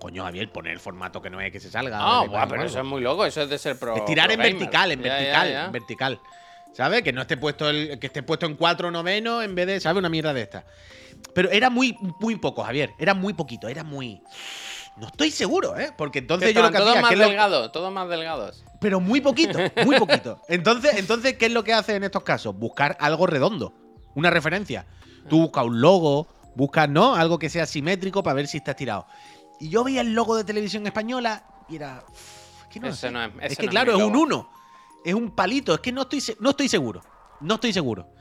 [0.00, 1.96] Coño, Javier, poner el formato que no es que se salga.
[2.00, 3.94] Ah, buah, plano pero eso es muy loco, eso es de ser pro.
[3.96, 4.52] Estirar pro en gamer.
[4.58, 5.64] vertical, en Ya, vertical, ya.
[5.66, 6.20] en vertical.
[6.72, 7.02] ¿Sabes?
[7.02, 7.98] Que no esté puesto el.
[8.00, 9.80] Que esté puesto en cuatro novenos en vez de.
[9.80, 9.98] ¿Sabes?
[10.00, 10.64] Una mierda de esta.
[11.34, 12.92] Pero era muy, muy poco, Javier.
[12.98, 14.20] Era muy poquito, era muy.
[14.96, 15.92] No estoy seguro, ¿eh?
[15.96, 17.02] Porque entonces Que yo lo que todos hacía.
[17.02, 18.64] más ¿qué es lo- delgados, todos más delgados.
[18.80, 20.40] Pero muy poquito, muy poquito.
[20.48, 22.56] Entonces, entonces, ¿qué es lo que hace en estos casos?
[22.56, 23.72] Buscar algo redondo,
[24.14, 24.86] una referencia.
[25.28, 27.14] Tú buscas un logo, buscas, ¿no?
[27.16, 29.06] Algo que sea simétrico para ver si está estirado.
[29.58, 32.04] Y yo veía el logo de televisión española y era.
[32.08, 33.10] "Uf, que no sé".
[33.10, 34.50] no es- es que no claro, es un uno.
[35.04, 35.74] Es un palito.
[35.74, 37.02] Es que no estoy, no estoy seguro.
[37.40, 38.13] No estoy seguro.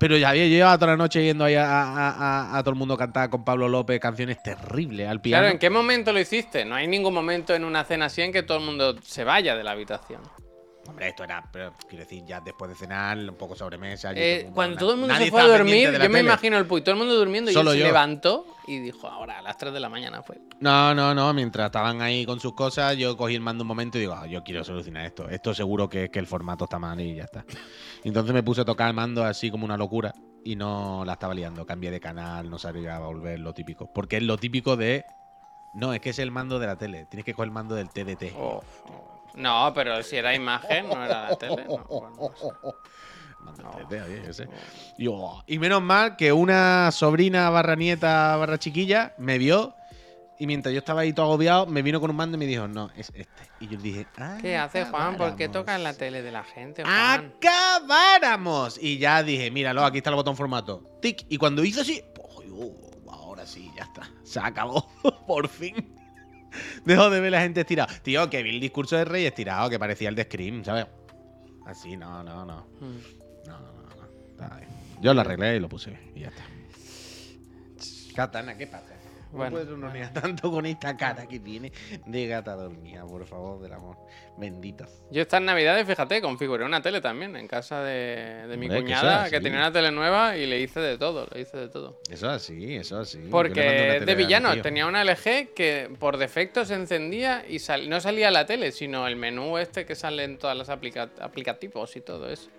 [0.00, 2.76] Pero ya había llevado toda la noche yendo ahí a, a- a- a todo el
[2.78, 5.42] mundo cantar con Pablo López canciones terribles al piano.
[5.42, 6.64] Claro, ¿en qué momento lo hiciste?
[6.64, 9.54] No hay ningún momento en una cena así en que todo el mundo se vaya
[9.54, 10.22] de la habitación.
[10.88, 14.10] Hombre, esto era, pero, quiero decir, ya después de cenar, un poco sobremesa.
[14.16, 16.20] Eh, cuando todo el mundo se fue a dormir, yo me tele.
[16.20, 19.42] imagino el puy, todo el mundo durmiendo y él se levantó y dijo, ahora a
[19.42, 20.38] las 3 de la mañana fue.
[20.58, 21.32] No, no, no.
[21.34, 24.26] Mientras estaban ahí con sus cosas, yo cogí el mando un momento y digo, "Ah,
[24.26, 25.28] yo quiero solucionar esto.
[25.28, 27.44] Esto seguro que es que el formato está mal y ya está.
[28.04, 31.14] Y entonces me puse a tocar el mando así como una locura y no la
[31.14, 31.66] estaba liando.
[31.66, 33.90] Cambié de canal, no sabía volver lo típico.
[33.92, 35.04] Porque es lo típico de.
[35.74, 37.06] No, es que es el mando de la tele.
[37.06, 38.34] Tienes que coger el mando del TDT.
[38.36, 39.30] Oh, oh.
[39.34, 41.64] No, pero si era imagen, no era la tele.
[41.68, 42.46] no, bueno, no sé.
[43.40, 43.70] Mando No.
[43.70, 44.48] TDT, oye, yo sé.
[44.98, 49.74] Y, oh, y menos mal que una sobrina barra nieta barra chiquilla me vio
[50.40, 52.66] y mientras yo estaba ahí todo agobiado, me vino con un mando y me dijo,
[52.66, 53.42] no, es este.
[53.60, 55.18] Y yo dije, ah, ¿Qué hace Juan?
[55.18, 55.52] ¿Por qué acabáramos.
[55.52, 57.34] tocas la tele de la gente, Juan?
[57.36, 58.82] ¡Acabáramos!
[58.82, 60.96] Y ya dije, míralo, aquí está el botón formato.
[61.02, 61.26] Tic.
[61.28, 62.02] Y cuando hizo así,
[62.48, 62.72] uh,
[63.10, 64.10] ahora sí, ya está.
[64.22, 64.90] Se acabó.
[65.26, 65.94] Por fin.
[66.86, 67.92] Dejo de ver la gente estirada.
[68.00, 70.86] Tío, que vi el discurso de Rey estirado, que parecía el de Scream, ¿sabes?
[71.66, 72.66] Así, no, no, no.
[72.80, 73.46] Mm.
[73.46, 75.00] No, no, no, no.
[75.02, 76.44] Yo lo arreglé y lo puse y ya está.
[78.16, 78.99] Katana, ¿qué pasa?
[79.32, 81.72] No Bueno, puedes unonear tanto con esta cara que tiene
[82.06, 83.96] de gata dormida, por favor, del amor.
[84.36, 84.86] Bendito.
[85.10, 89.28] Yo estas navidades, fíjate, configuré una tele también en casa de, de mi Hombre, cuñada,
[89.30, 92.00] que, tenía una tele nueva y le hice de todo, le hice de todo.
[92.10, 93.18] Eso así, eso así.
[93.30, 94.62] Porque es de a mi villano, tío.
[94.62, 99.06] tenía una LG que por defecto se encendía y sal- no salía la tele, sino
[99.06, 102.50] el menú este que sale en todas las aplica- aplicativos y todo eso.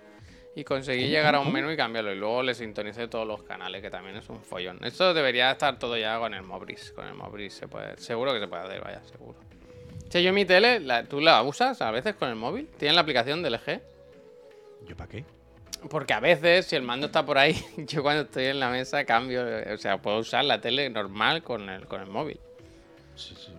[0.53, 2.11] Y conseguí llegar a un menú y cambiarlo.
[2.11, 4.79] Y luego le sintonicé todos los canales, que también es un follón.
[4.83, 6.91] Esto debería estar todo ya con el Mobris.
[6.91, 7.97] Con el Mobris se puede.
[7.97, 9.39] Seguro que se puede hacer, vaya, seguro.
[10.09, 12.67] Sea, yo mi tele, la- ¿tú la usas a veces con el móvil?
[12.77, 13.79] ¿Tienes la aplicación del LG?
[14.87, 15.23] ¿Yo para qué?
[15.89, 19.05] Porque a veces, si el mando está por ahí, yo cuando estoy en la mesa
[19.05, 19.41] cambio.
[19.73, 22.39] O sea, puedo usar la tele normal con el, con el móvil.
[23.15, 23.53] Sí, sí.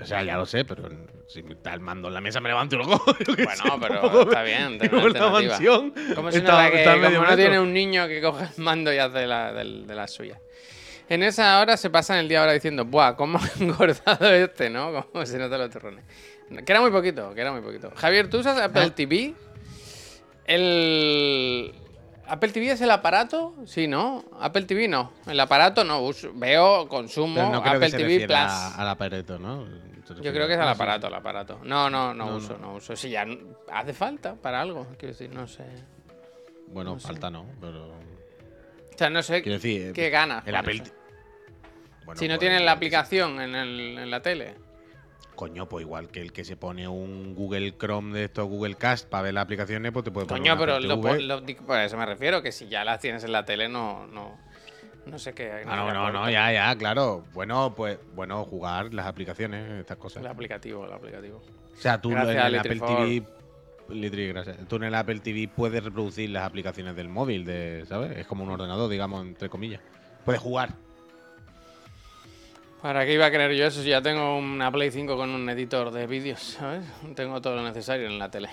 [0.00, 0.88] O sea, ya lo sé, pero
[1.26, 3.14] si está el mando en la mesa me levanto y lo cojo.
[3.24, 5.30] sé, Bueno, pero está bien, la alternativa.
[5.30, 5.94] mansión.
[6.14, 8.62] Como si está- no, la que- como medio no tiene un niño que coge el
[8.64, 10.38] mando y hace la, del- de, las suyas.
[11.08, 13.14] En esa hora se pasan el día ahora diciendo, ¡buah!
[13.16, 15.06] ¿Cómo ha engordado este, no?
[15.12, 16.04] ¿Cómo se nota los turrones?
[16.66, 17.90] Que era muy poquito, que era muy poquito.
[17.94, 18.90] Javier, ¿tú usas Apple ¿Eh?
[18.90, 19.34] TV?
[20.46, 21.72] El.
[22.26, 23.54] ¿Apple TV es el aparato?
[23.66, 24.24] Sí, ¿no?
[24.40, 25.12] Apple TV no.
[25.26, 26.00] El aparato no.
[26.00, 28.36] uso- veo, consumo Pero no creo Apple que se TV Plus.
[28.38, 29.66] a- al aparato, ¿no?
[30.20, 31.60] Yo creo que es al aparato, al aparato.
[31.64, 32.68] No, no, no, No, uso, no.
[32.68, 32.94] no uso.
[32.96, 33.26] Si ya
[33.72, 35.64] hace falta para algo, quiero decir, no sé.
[36.68, 37.06] Bueno, No sé.
[37.06, 37.86] falta no, pero.
[37.88, 39.92] O sea, no sé Quiero decir.
[39.92, 40.46] qué ganas.
[40.46, 40.82] El Apple.
[42.04, 44.54] Bueno, si no pues, tienen la pues, aplicación en, el- en la tele.
[45.42, 49.08] Coño, pues igual que el que se pone un Google Chrome de estos Google Cast
[49.08, 52.06] para ver las aplicaciones, pues te puede poner Coño, pero lo, lo- por eso me
[52.06, 54.38] refiero, que si ya las tienes en la tele, no, no,
[55.04, 55.64] no sé qué.
[55.66, 57.24] Ah, no, no, no, ya, ya, claro.
[57.34, 60.22] Bueno, pues, bueno, jugar las aplicaciones, estas cosas.
[60.22, 61.38] El aplicativo, el aplicativo.
[61.38, 62.78] O sea, tú Gracias, en el Apple.
[62.80, 63.22] TV.
[63.88, 64.58] Litri, gracias.
[64.68, 68.16] Tú en el Apple TV puedes reproducir las aplicaciones del móvil, de, ¿sabes?
[68.16, 69.80] Es como un ordenador, digamos, entre comillas.
[70.24, 70.76] Puedes jugar.
[72.82, 75.48] ¿Para qué iba a querer yo eso si ya tengo una Play 5 con un
[75.48, 76.82] editor de vídeos, ¿sabes?
[77.14, 78.48] Tengo todo lo necesario en la tele.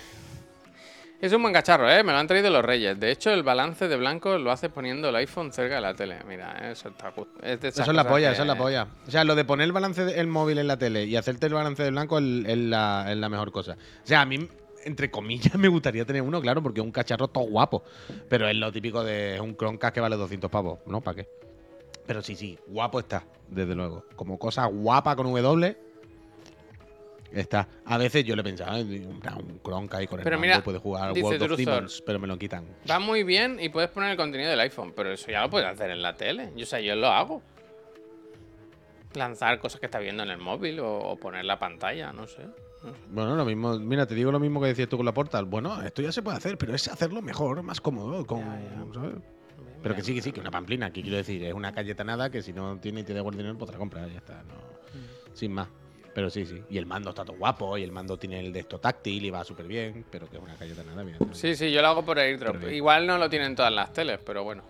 [1.20, 2.02] Es un buen cacharro, ¿eh?
[2.02, 2.98] Me lo han traído los reyes.
[2.98, 6.16] De hecho, el balance de blanco lo hace poniendo el iPhone cerca de la tele.
[6.26, 7.12] Mira, eso está
[7.42, 8.86] es Eso es la polla, que- eso es la polla.
[9.06, 11.52] O sea, lo de poner el balance del móvil en la tele y hacerte el
[11.54, 13.72] balance de blanco es, es la, es la mejor cosa.
[13.72, 14.48] O sea, a mí,
[14.84, 17.82] entre comillas, me gustaría tener uno, claro, porque es un cacharro todo guapo.
[18.30, 21.00] Pero es lo típico de un Chromecast que vale 200 pavos, ¿no?
[21.02, 21.28] ¿Para qué?
[22.10, 24.04] Pero sí, sí, guapo está, desde luego.
[24.16, 25.76] Como cosa guapa con W,
[27.30, 27.68] está.
[27.84, 29.20] A veces yo le pensaba, "Ay, un,
[29.62, 32.26] Chromecast y con el Pero mando mira, puede jugar dice World of Demons, pero me
[32.26, 32.66] lo quitan.
[32.90, 35.68] Va muy bien y puedes poner el contenido del iPhone, pero eso ya lo puedes
[35.68, 36.50] hacer en la tele.
[36.56, 37.42] Yo, o sea, yo lo hago.
[39.14, 42.42] Lanzar cosas que estás viendo en el móvil o, o poner la pantalla, no sé.
[42.42, 42.98] no sé.
[43.08, 45.44] Bueno, lo mismo, mira, te digo lo mismo que decías tú con la Portal.
[45.44, 48.42] Bueno, esto ya se puede hacer, pero es hacerlo mejor, más cómodo, con,
[48.92, 49.14] ¿sabes?
[49.82, 52.42] Pero que sí, que sí, que una pamplina, que quiero decir, es una Cayetanada que
[52.42, 54.54] si no tiene y te da buen dinero, pues te la compras, ya está, no,
[55.34, 55.68] sin más.
[56.12, 56.60] Pero sí, sí.
[56.68, 59.30] Y el mando está todo guapo, y el mando tiene el de esto táctil y
[59.30, 61.38] va súper bien, pero que es una Cayetanada, evidentemente.
[61.38, 62.70] Sí, sí, yo lo hago por AirDrop.
[62.70, 64.62] Igual no lo tienen todas las teles, pero bueno.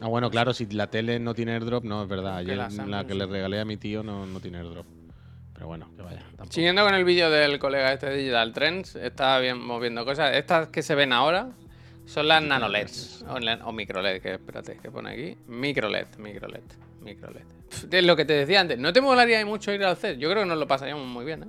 [0.00, 2.38] Ah, bueno, claro, si la tele no tiene airdrop, no, es verdad.
[2.38, 4.86] Ayer la que le regalé a mi tío no, no tiene airdrop.
[5.52, 6.18] Pero bueno, que vaya.
[6.18, 6.52] tampoco.
[6.52, 10.34] Siguiendo con el vídeo del colega este de Digital Trends, estaba bien moviendo cosas.
[10.34, 11.50] Estas que se ven ahora
[12.06, 15.38] son las nanoleds o, o microled, que espérate, que pone aquí.
[15.46, 16.62] Microled, microled,
[17.00, 17.44] microled.
[17.90, 18.78] Es lo que te decía antes.
[18.78, 20.18] ¿No te molaría mucho ir al CES?
[20.18, 21.48] Yo creo que nos lo pasaríamos muy bien, ¿eh?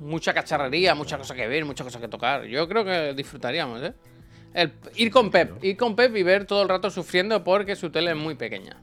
[0.00, 2.44] Mucha cacharrería, mucha cosa que ver, mucha cosa que tocar.
[2.44, 3.94] Yo creo que disfrutaríamos, ¿eh?
[4.96, 8.12] Ir con Pep, ir con Pep y ver todo el rato sufriendo porque su tele
[8.12, 8.76] es muy pequeña.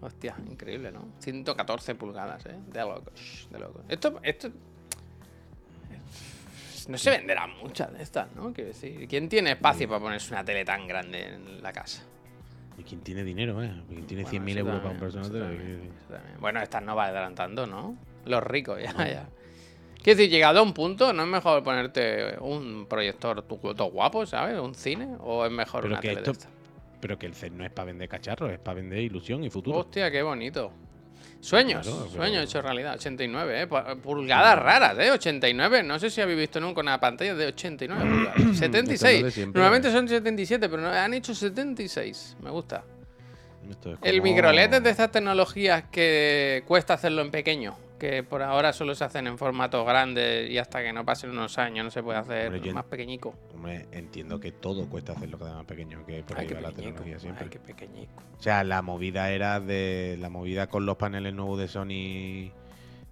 [0.00, 1.12] Hostia, increíble, ¿no?
[1.20, 2.56] 114 pulgadas, ¿eh?
[2.66, 3.82] De locos, de locos.
[3.88, 4.50] Esto, esto...
[6.88, 8.52] No se venderán muchas de estas, ¿no?
[8.52, 12.02] Quiero decir, ¿quién tiene espacio para ponerse una tele tan grande en la casa?
[12.78, 13.72] ¿Y quién tiene dinero, eh?
[13.88, 14.98] ¿Quién tiene Bueno, 100.000 eso euros para un
[15.38, 15.92] también.
[16.40, 17.96] Bueno, estas no valdrán tanto, ¿no?
[18.24, 19.28] Los ricos, ya, ya.
[20.02, 24.58] Quiero decir, llegado a un punto, ¿no es mejor ponerte un proyector todo guapo, ¿sabes?
[24.58, 25.16] ¿Un cine?
[25.20, 26.52] ¿O es mejor Pero una que tele esto- de estas?
[27.00, 29.78] Pero que el CES no es para vender cacharros, es para vender ilusión y futuro.
[29.78, 30.72] Hostia, qué bonito.
[31.40, 32.94] Sueños, Claro, pero- sueños hecho realidad.
[32.94, 33.68] 89, ¿eh?
[33.68, 35.10] Pu- Pulgadas raras, ¿eh?
[35.10, 35.82] 89.
[35.82, 38.36] No sé si habéis visto nunca una pantalla de 89 pulgadas.
[38.36, 39.24] Esto es lo 76.
[39.24, 39.58] de siempre.
[39.60, 42.36] Normalmente son 77, pero han hecho 76.
[42.42, 42.84] Me gusta.
[43.70, 47.76] Es El como- microLED es de estas tecnologías que cuesta hacerlo en pequeño.
[48.02, 51.56] Que por ahora solo se hacen en formato grande y hasta que no pasen unos
[51.56, 53.32] años no se puede hacer Hombre, más pequeñico.
[53.54, 57.20] Hombre, entiendo que todo cuesta hacerlo cada más pequeño, que por ahí va la tecnología
[57.20, 57.44] siempre.
[57.44, 58.20] Ay, qué pequeñico.
[58.36, 60.16] O sea, la movida era de.
[60.18, 62.50] La movida con los paneles nuevos de Sony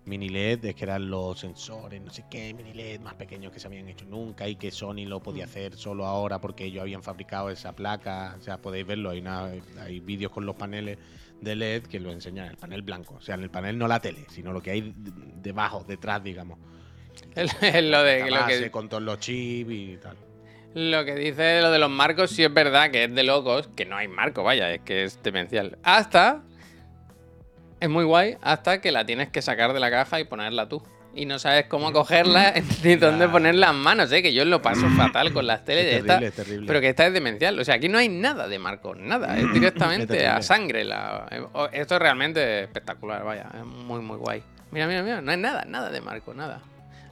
[0.07, 3.61] Mini LED, es que eran los sensores, no sé qué, mini LED más pequeños que
[3.61, 7.05] se habían hecho nunca y que Sony lo podía hacer solo ahora porque ellos habían
[7.05, 8.34] fabricado esa placa.
[8.41, 10.99] O sea, podéis verlo, hay, una- hay vídeos con los paneles
[11.41, 13.14] de LED que lo enseñan, el panel blanco.
[13.14, 16.59] O sea, en el panel no la tele, sino lo que hay debajo, detrás, digamos.
[17.36, 20.16] Lo de La lo que, con todos los chips y tal.
[20.74, 23.84] lo que dice lo de los marcos, sí es verdad que es de locos, que
[23.84, 25.76] no hay marco, vaya, es que es demencial.
[25.82, 26.43] Hasta.
[27.80, 30.82] Es muy guay, hasta que la tienes que sacar de la caja y ponerla tú.
[31.12, 32.54] Y no sabes cómo cogerla
[32.84, 34.22] ni dónde poner las manos, ¿eh?
[34.22, 36.66] Que yo lo paso fatal con las teles de Es terrible, terrible.
[36.68, 37.58] Pero que esta es demencial.
[37.58, 39.36] O sea, aquí no hay nada de marco, nada.
[39.36, 40.84] Es directamente a sangre.
[40.84, 41.26] La...
[41.30, 41.42] eh,
[41.72, 43.48] Esto es realmente espectacular, vaya.
[43.58, 44.42] Es muy, muy guay.
[44.70, 45.20] Mira, mira, mira.
[45.20, 46.61] No hay nada, nada de marco, nada.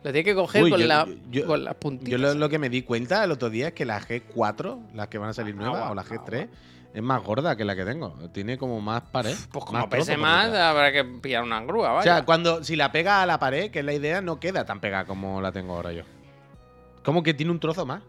[0.05, 2.11] Lo tienes que coger Uy, con, yo- la, yo- con las puntitas.
[2.13, 5.09] Yo lo, lo que me di cuenta el otro día es que la G4, las
[5.09, 6.49] que van a salir Ah, nuevas, agua, o la G3,
[6.95, 8.15] es más gorda que la que tengo.
[8.33, 9.37] Tiene como más pared.
[9.53, 12.17] Pues como más pese trozo más, habrá que pillar una grúa, O vaya.
[12.17, 14.81] sea, cuando si la pega a la pared, que es la idea, no queda tan
[14.81, 16.03] pegada como la tengo ahora yo.
[17.05, 18.03] Como que tiene un trozo más.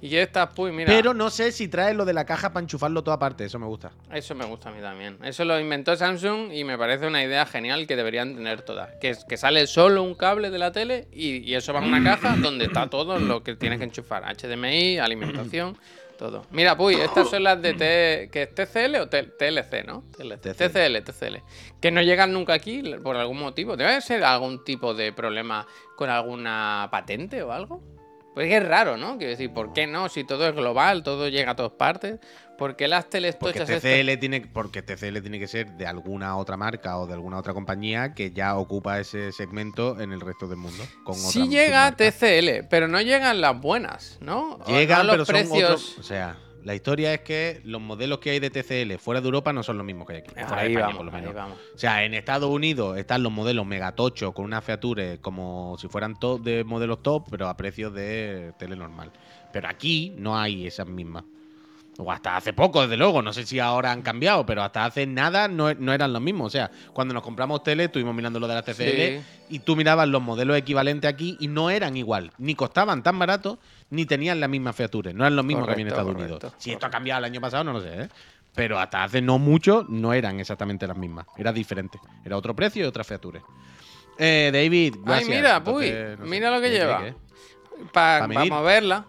[0.00, 0.92] Y esta, pues mira.
[0.92, 3.44] Pero no sé si trae lo de la caja para enchufarlo toda aparte.
[3.44, 3.92] Eso me gusta.
[4.12, 5.16] Eso me gusta a mí también.
[5.22, 8.90] Eso lo inventó Samsung y me parece una idea genial que deberían tener todas.
[9.00, 12.34] Que, sale solo un cable de la tele y, y eso va en una caja
[12.36, 14.24] donde está todo lo que tienes que enchufar.
[14.24, 15.78] HDMI, alimentación,
[16.22, 16.46] todo.
[16.52, 20.04] Mira, Puy, estas son las de T, que es TCL o T- TLC, ¿no?
[20.16, 20.54] TLC.
[20.54, 21.42] TCL, TCL.
[21.80, 23.76] Que no llegan nunca aquí por algún motivo.
[23.76, 25.66] ¿Debe ser algún tipo de problema
[25.96, 27.82] con alguna patente o algo?
[28.34, 29.18] Pues es raro, ¿no?
[29.18, 30.08] Quiero decir, ¿por qué no?
[30.08, 32.18] Si todo es global, todo llega a todas partes.
[32.56, 35.86] ¿Por qué las teles Porque tochas estas- TCL, tiene, porque TCL tiene que ser de
[35.86, 40.20] alguna otra marca o de alguna otra compañía que ya ocupa ese segmento en el
[40.20, 40.84] resto del mundo.
[41.04, 41.92] Con Sí otra llega.
[41.96, 44.58] TCL, pero no llegan las buenas, ¿no?
[44.66, 45.98] Llegan, no pero son otros.
[45.98, 49.52] O sea, la historia es que los modelos que hay de TCL fuera de Europa
[49.52, 50.30] no son los mismos que hay aquí.
[50.30, 51.34] Fuera de Ahí España, vamos, por lo ahí menos.
[51.34, 51.58] vamos.
[51.74, 56.18] O sea, en Estados Unidos están los modelos megatochos con unas features como si fueran
[56.18, 59.12] top de modelos top, pero a precios de tele normal.
[59.52, 61.24] Pero aquí no hay esas mismas.
[61.98, 63.20] O hasta hace poco, desde luego.
[63.20, 66.46] No sé si ahora han cambiado, pero hasta hace nada no, no eran los mismos.
[66.46, 69.20] O sea, cuando nos compramos tele, estuvimos mirando lo de la TCL Sí.
[69.50, 72.32] y tú mirabas los modelos equivalentes aquí y no eran igual.
[72.38, 73.58] Ni costaban tan baratos,
[73.92, 75.14] ni tenían las mismas features.
[75.14, 76.40] No eran los mismos que había en Correcto, Estados Unidos.
[76.40, 78.08] correcto, Si esto ha cambiado el año pasado, no lo sé, ¿eh?
[78.54, 81.26] Pero hasta hace no mucho no eran exactamente las mismas.
[81.36, 81.98] Era diferente.
[82.24, 83.42] Era otro precio y otras features.
[84.18, 85.28] Eh, David, gracias.
[85.28, 87.02] mira, Entonces, Puy, no sé, mira lo que ¿qué- qué- lleva.
[87.92, 89.06] Para moverla.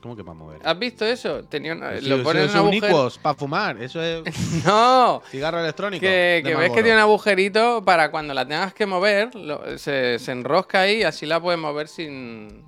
[0.00, 0.60] ¿Cómo que para mover?
[0.64, 1.44] ¿Has visto eso?
[1.44, 2.98] Tenía una- Sí, lo eso- pones en eso un es un agujero.
[3.00, 3.82] Iquos para fumar.
[3.82, 4.22] Eso es
[4.64, 6.00] No, cigarro electrónico.
[6.00, 10.32] que, ves que tiene un agujerito para cuando la tengas que mover, lo- se, se
[10.32, 12.64] enrosca ahí, así la puedes mover sin...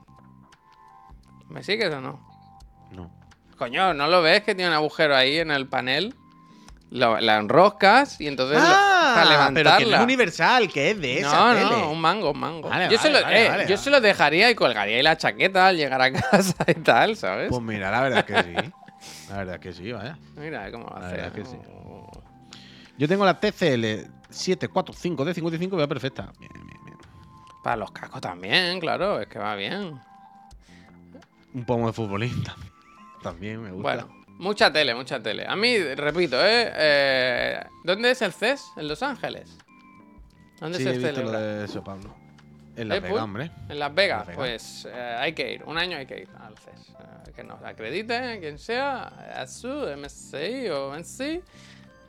[1.52, 2.20] ¿Me sigues o no?
[2.92, 3.10] No.
[3.58, 6.14] Coño, ¿no lo ves que tiene un agujero ahí en el panel?
[6.90, 9.76] Lo- la enroscas y entonces lo- Ah, para levantarla.
[9.76, 11.70] pero que no es universal, que es de esa no, tele.
[11.70, 12.68] no, un mango, un mango.
[12.68, 13.76] Vale, yo se vale, lo, vale, eh, vale, yo vale.
[13.78, 17.48] se lo dejaría y colgaría ahí la chaqueta al llegar a casa y tal, ¿sabes?
[17.48, 18.72] Pues mira, la verdad es que sí.
[19.30, 20.18] La verdad es que sí, vaya.
[20.36, 21.16] Mira cómo lo La hace.
[21.16, 21.56] verdad es que sí.
[22.98, 26.30] Yo tengo la TCL 745 de 55, va perfecta.
[26.38, 26.98] Bien, bien, bien.
[27.64, 29.98] Para los cascos también, claro, es que va bien.
[31.54, 32.56] Un pomo de futbolista.
[33.22, 33.82] También me gusta.
[33.82, 35.46] Bueno, mucha tele, mucha tele.
[35.46, 36.72] A mí, repito, ¿eh?
[36.74, 38.72] eh, ¿Dónde es el CES?
[38.76, 39.56] En Los Ángeles.
[40.60, 42.14] ¿Dónde sí, se he visto lo de eso, Pablo.
[42.76, 43.22] En la ¿Eh, Vega, Puy?
[43.22, 43.50] hombre.
[43.68, 44.36] En Las Vegas, Las Vegas.
[44.38, 45.64] pues eh, hay que ir.
[45.64, 46.88] Un año hay que ir al CES.
[46.90, 51.42] Eh, que nos acredite, quien sea, ASU, MSI o NC.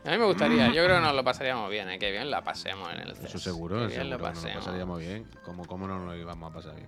[0.05, 1.97] A mí me gustaría, yo creo que nos lo pasaríamos bien, ¿eh?
[1.97, 3.25] que bien la pasemos en el CES.
[3.25, 4.33] Eso seguro, que eso bien lo seguro.
[4.33, 5.27] Nos lo pasaríamos bien.
[5.43, 6.87] Como, cómo no nos lo íbamos a pasar bien.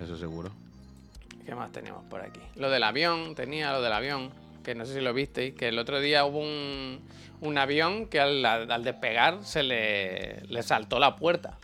[0.00, 0.50] Eso seguro.
[1.46, 2.40] ¿Qué más tenemos por aquí?
[2.56, 4.30] Lo del avión, tenía lo del avión,
[4.64, 7.00] que no sé si lo visteis, que el otro día hubo un,
[7.40, 11.58] un avión que al, al despegar se le, le saltó la puerta.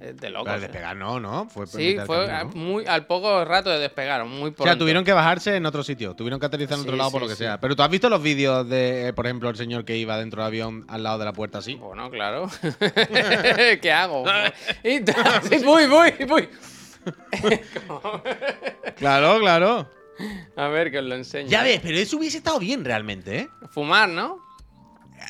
[0.00, 0.48] Es de locos.
[0.48, 0.62] Al ¿eh?
[0.62, 1.48] despegar no, ¿no?
[1.48, 2.50] Fue Sí, fue camino, a- ¿no?
[2.54, 4.64] muy, al poco rato de despegar, muy pronto.
[4.64, 7.10] O sea, tuvieron que bajarse en otro sitio, tuvieron que aterrizar en otro Sí, lado
[7.12, 7.38] por lo que sí.
[7.44, 7.60] sea.
[7.60, 10.42] Pero tú has visto los vídeos de, eh, por ejemplo, el señor que iba dentro
[10.42, 11.74] del avión al lado de la puerta así.
[11.76, 12.48] Bueno, claro.
[13.80, 14.24] ¿Qué hago?
[14.84, 15.00] y
[15.64, 16.48] voy, voy, voy.
[18.96, 19.90] Claro, claro.
[20.56, 21.48] A ver, que os lo enseño.
[21.48, 23.48] Ya ves, pero eso hubiese estado bien realmente, ¿eh?
[23.70, 24.38] Fumar, ¿no?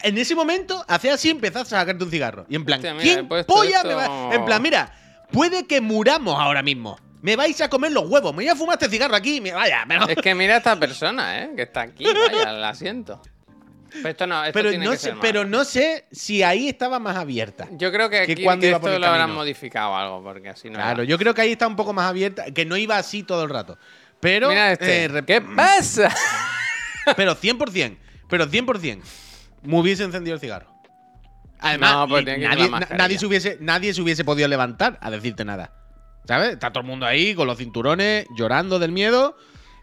[0.02, 2.44] En ese momento, hacía así, empezás a sacarte un cigarro.
[2.48, 4.34] Y en plan, Hostia, mira, he ¿quién puesto polla esto- me va?
[4.34, 4.92] En plan, mira,
[5.30, 6.98] puede que muramos ahora mismo.
[7.20, 8.32] Me vais a comer los huevos.
[8.32, 9.40] Me voy a fumar este cigarro aquí.
[9.40, 11.50] me- Vaya, Es que mira esta persona, ¿eh?
[11.54, 13.22] Que está aquí, vaya, el asiento.
[13.94, 16.68] Pero esto no, esto pero tiene no que sé, ser pero no sé si ahí
[16.68, 17.68] estaba más abierta.
[17.72, 20.22] Yo creo que que aquí cuando que iba por esto el lo habrán modificado algo,
[20.22, 22.76] porque así no Claro, yo creo que ahí está un poco más abierta, que no
[22.76, 23.78] iba así todo el rato.
[24.20, 25.04] Pero, Mira este.
[25.06, 26.14] eh, ¿Qué pasa?
[27.16, 27.96] pero 100%,
[28.28, 29.02] pero 100%,
[29.62, 30.72] me hubiese encendido el cigarro.
[31.58, 35.44] Además, No, pues nadie, na- nadie, se hubiese, nadie se hubiese podido levantar a decirte
[35.44, 35.72] nada.
[36.26, 36.50] ¿Sabes?
[36.52, 39.36] Está todo el mundo ahí con los cinturones, llorando del miedo.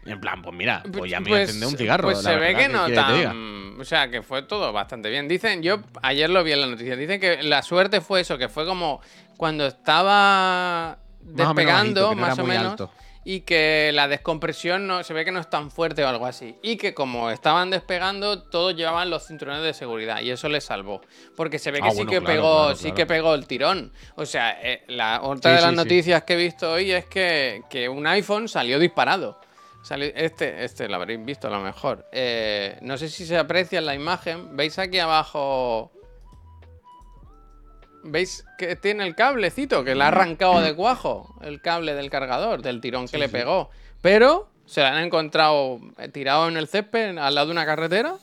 [0.06, 2.04] En plan, pues mira, pues ya me encender un cigarro.
[2.04, 3.80] Pues se ve que ¿qué no que tan.
[3.80, 5.28] O sea, que fue todo bastante bien.
[5.28, 8.48] Dicen, yo ayer lo vi en la noticia, dicen que la suerte fue eso, que
[8.48, 9.00] fue como
[9.36, 12.70] cuando estaba Más o menos despegando, bajito, que no más o menos.
[12.72, 12.90] alto.
[13.22, 16.56] Y que la descompresión no, se ve que no es tan fuerte o algo así.
[16.62, 20.22] Y que como estaban despegando, todos llevaban los cinturones de seguridad.
[20.22, 21.02] Y eso les salvó.
[21.36, 23.46] Porque se ve que Ah, sí bueno, que claro, pegó, claro, sí que pegó el
[23.46, 23.92] tirón.
[24.16, 25.84] O sea, eh, la otra Sí, de las sí, sí.
[25.84, 29.38] noticias que he visto hoy es que, que un iPhone salió disparado.
[29.88, 32.06] Este, este lo habréis visto a lo mejor.
[32.12, 34.56] Eh, no sé si se aprecia en la imagen.
[34.56, 35.90] ¿Veis aquí abajo?
[38.04, 39.84] ¿Veis que tiene el cablecito?
[39.84, 41.34] Que le ha arrancado de cuajo.
[41.42, 43.70] El cable del cargador, del tirón que le pegó.
[44.02, 48.16] Pero se lo han encontrado eh, tirado en el césped al lado de una carretera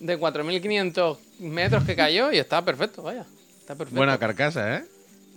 [0.00, 3.24] de 4.500 metros que cayó y está perfecto, vaya.
[3.60, 3.96] Está perfecto.
[3.96, 4.84] Buena carcasa, ¿eh?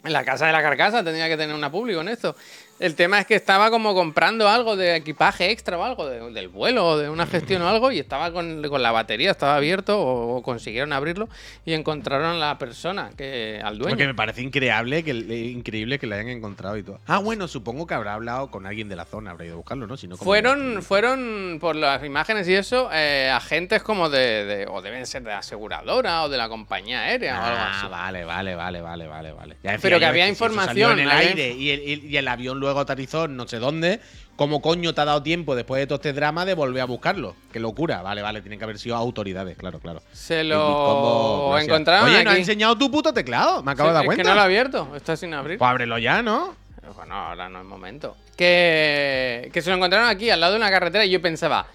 [0.04, 2.36] En la casa de la carcasa tendría que tener una público en esto.
[2.82, 6.48] El tema es que estaba como comprando algo de equipaje extra o algo, de- del
[6.48, 10.02] vuelo o de una gestión o algo, y estaba con, con la batería, estaba abierto
[10.02, 11.30] o, o consiguieron abrirlo
[11.64, 13.92] y encontraron a la persona, que al dueño.
[13.92, 17.00] Porque me parece increíble que, le- increíble que la hayan encontrado y todo.
[17.06, 19.86] Ah, bueno, supongo que habrá hablado con alguien de la zona, habrá ido a buscarlo,
[19.86, 19.96] ¿no?
[19.96, 24.66] Si no, ¿cómo Fueron, fueron, por las imágenes y eso, eh, agentes como de, de-
[24.68, 27.88] o deben ser de la aseguradora o de la compañía aérea o algo Ah, así.
[27.92, 29.58] vale, vale, vale, vale, vale, vale.
[29.62, 32.28] Ya decía Pero que había información, en el había aire y el, y- y el
[32.28, 34.00] avión luego aterrizó en no sé dónde.
[34.36, 37.36] ¿Cómo coño te ha dado tiempo después de todo este drama de volver a buscarlo?
[37.52, 38.02] Qué locura.
[38.02, 40.02] Vale, vale, tienen que haber sido autoridades, claro, claro.
[40.14, 41.68] Se lo gracias.
[41.68, 42.40] encontraron Oye, ¿no aquí.
[42.40, 43.62] enseñado tu puto teclado?
[43.62, 44.24] Me acabo de dar es cuenta.
[44.24, 45.58] que no lo ha abierto, está sin abrir.
[45.60, 46.56] Pues ábrelo ya, ¿no?
[46.80, 48.16] Pero bueno, ahora no es momento.
[48.36, 51.68] Que, que se lo encontraron aquí, al lado de una carretera, y yo pensaba,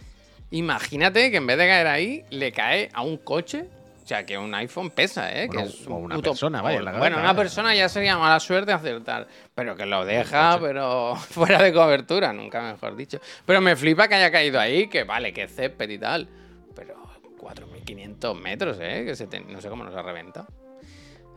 [0.51, 3.69] imagínate que en vez de caer ahí, le cae a un coche
[4.07, 5.49] O sea, que un iPhone pesa, ¿eh?
[5.49, 7.37] Bueno, que es o un una puto persona, vaya, la Bueno, una vaya.
[7.39, 9.27] persona ya sería mala suerte acertar.
[9.53, 13.19] Pero que lo deja, pero fuera de cobertura, nunca mejor dicho.
[13.45, 16.29] Pero me flipa que haya caído ahí, que vale, que césped y tal.
[16.77, 16.95] Pero
[17.41, 19.03] 4.500 metros, ¿eh?
[19.05, 20.47] Que se te- no sé cómo nos ha reventado.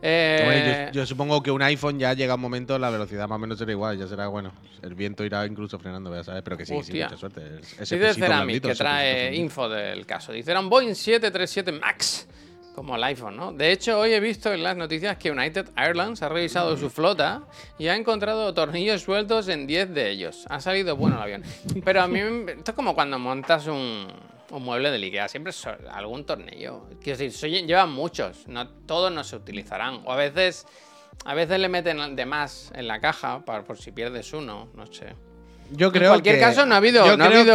[0.02, 3.38] Eh, yo, yo supongo que un iPhone ya llega un momento, la velocidad más o
[3.40, 4.52] menos será igual, ya será bueno.
[4.80, 7.58] El viento irá incluso frenando, ya sabes, pero que sí, sí, mucha suerte.
[7.58, 10.32] Dice Ceramic, blandito, que trae info del caso.
[10.32, 12.26] Dice, era un Boeing 737 MAX,
[12.74, 13.52] como el iPhone, ¿no?
[13.52, 17.42] De hecho, hoy he visto en las noticias que United Airlines ha revisado su flota
[17.78, 20.46] y ha encontrado tornillos sueltos en 10 de ellos.
[20.48, 21.42] Ha salido bueno el avión.
[21.84, 24.08] Pero a mí, esto es como cuando montas un,
[24.50, 25.52] un mueble del Ikea, siempre
[25.90, 26.86] algún tornillo.
[27.02, 30.02] Quiero decir, llevan muchos, no, todos no se utilizarán.
[30.04, 30.66] O a veces...
[31.26, 34.86] A veces le meten de más en la caja para, por si pierdes uno, no
[34.86, 35.14] sé.
[35.72, 37.54] Yo En creo cualquier que- caso, no ha habido, no ha habido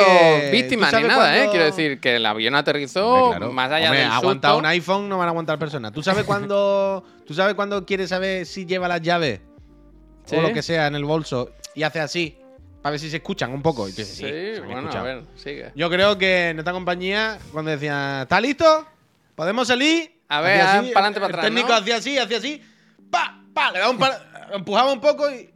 [0.52, 1.48] víctimas ¿tú ni nada, ¿eh?
[1.50, 3.52] Quiero decir que el avión aterrizó Hombre, claro.
[3.54, 4.60] más allá aguantado susto.
[4.60, 5.92] un iPhone, no van a aguantar personas.
[5.92, 9.42] ¿Tú sabes cuándo, tú sabes cuándo quieres saber si lleva las llaves
[10.26, 10.36] Sí.
[10.38, 12.38] o lo que sea en el bolso y hace así
[12.82, 13.88] para ver si se escuchan un poco?
[13.90, 15.04] Y tú dices, Sí, bueno, a escuchado".
[15.06, 15.72] ver, sigue.
[15.76, 18.88] Yo creo que en esta compañía, cuando decían, ¿está listo?
[19.36, 20.20] ¿Podemos salir?
[20.30, 21.76] A ver, Hacía ah, así, pa'lante, pa' el atrás, técnico ¿no?
[21.76, 22.62] hacía así, hacía así,
[23.12, 24.00] pa, pa, le daba un
[24.54, 25.50] empujaba un poco y.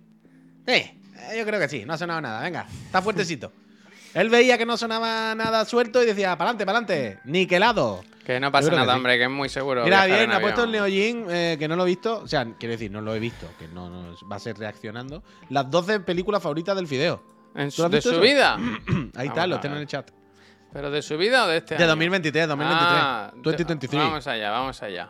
[0.68, 0.99] Eh,
[1.38, 3.52] yo creo que sí, no ha sonado nada, venga, está fuertecito.
[4.14, 8.04] Él veía que no sonaba nada suelto y decía, pa'lante, pa'lante, niquelado.
[8.26, 8.98] Que no pasa que nada, sí.
[8.98, 9.84] hombre, que es muy seguro.
[9.84, 10.72] Mira, bien, en ha puesto el.
[10.72, 12.20] Neojin, eh, que no lo he visto.
[12.24, 15.24] O sea, quiero decir, no lo he visto, que no, no va a ser reaccionando.
[15.50, 17.24] Las 12 películas favoritas del Fideo.
[17.56, 18.20] En ¿Tú su- lo has de su eso?
[18.22, 18.58] vida.
[19.16, 20.10] Ahí está, lo tengo en el chat.
[20.72, 21.90] ¿Pero de su vida o de este De año?
[21.92, 23.02] 2023, 2023.
[23.04, 24.04] Ah, 2023.
[24.04, 25.10] Vamos allá, vamos allá.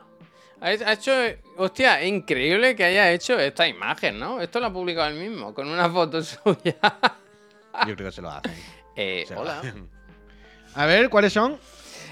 [0.62, 1.12] Ha hecho,
[1.58, 4.42] hostia, increíble que haya hecho esta imagen, ¿no?
[4.42, 6.76] Esto lo ha publicado él mismo, con una foto suya.
[7.88, 8.54] Yo creo que se lo hacen.
[8.96, 9.60] Eh, Se lo hola.
[9.60, 9.90] hacen.
[10.76, 11.58] A ver, ¿cuáles son?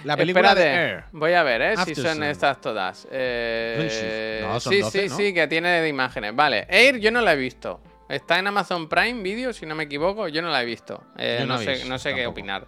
[0.04, 1.04] La película Espérate, de Air.
[1.12, 1.76] Voy a ver, ¿eh?
[1.84, 3.08] Si son estas todas.
[3.12, 4.40] Eh.
[4.48, 5.18] No, son sí, 12, sí, ¿no?
[5.18, 6.34] sí, que tiene de imágenes.
[6.36, 7.82] Vale, Air yo no la he visto.
[8.08, 10.30] Está en Amazon Prime Video, si no me equivoco.
[10.30, 11.04] Yo no la he visto.
[11.18, 12.68] Eh, no, no he sé, visto, no sé qué opinar.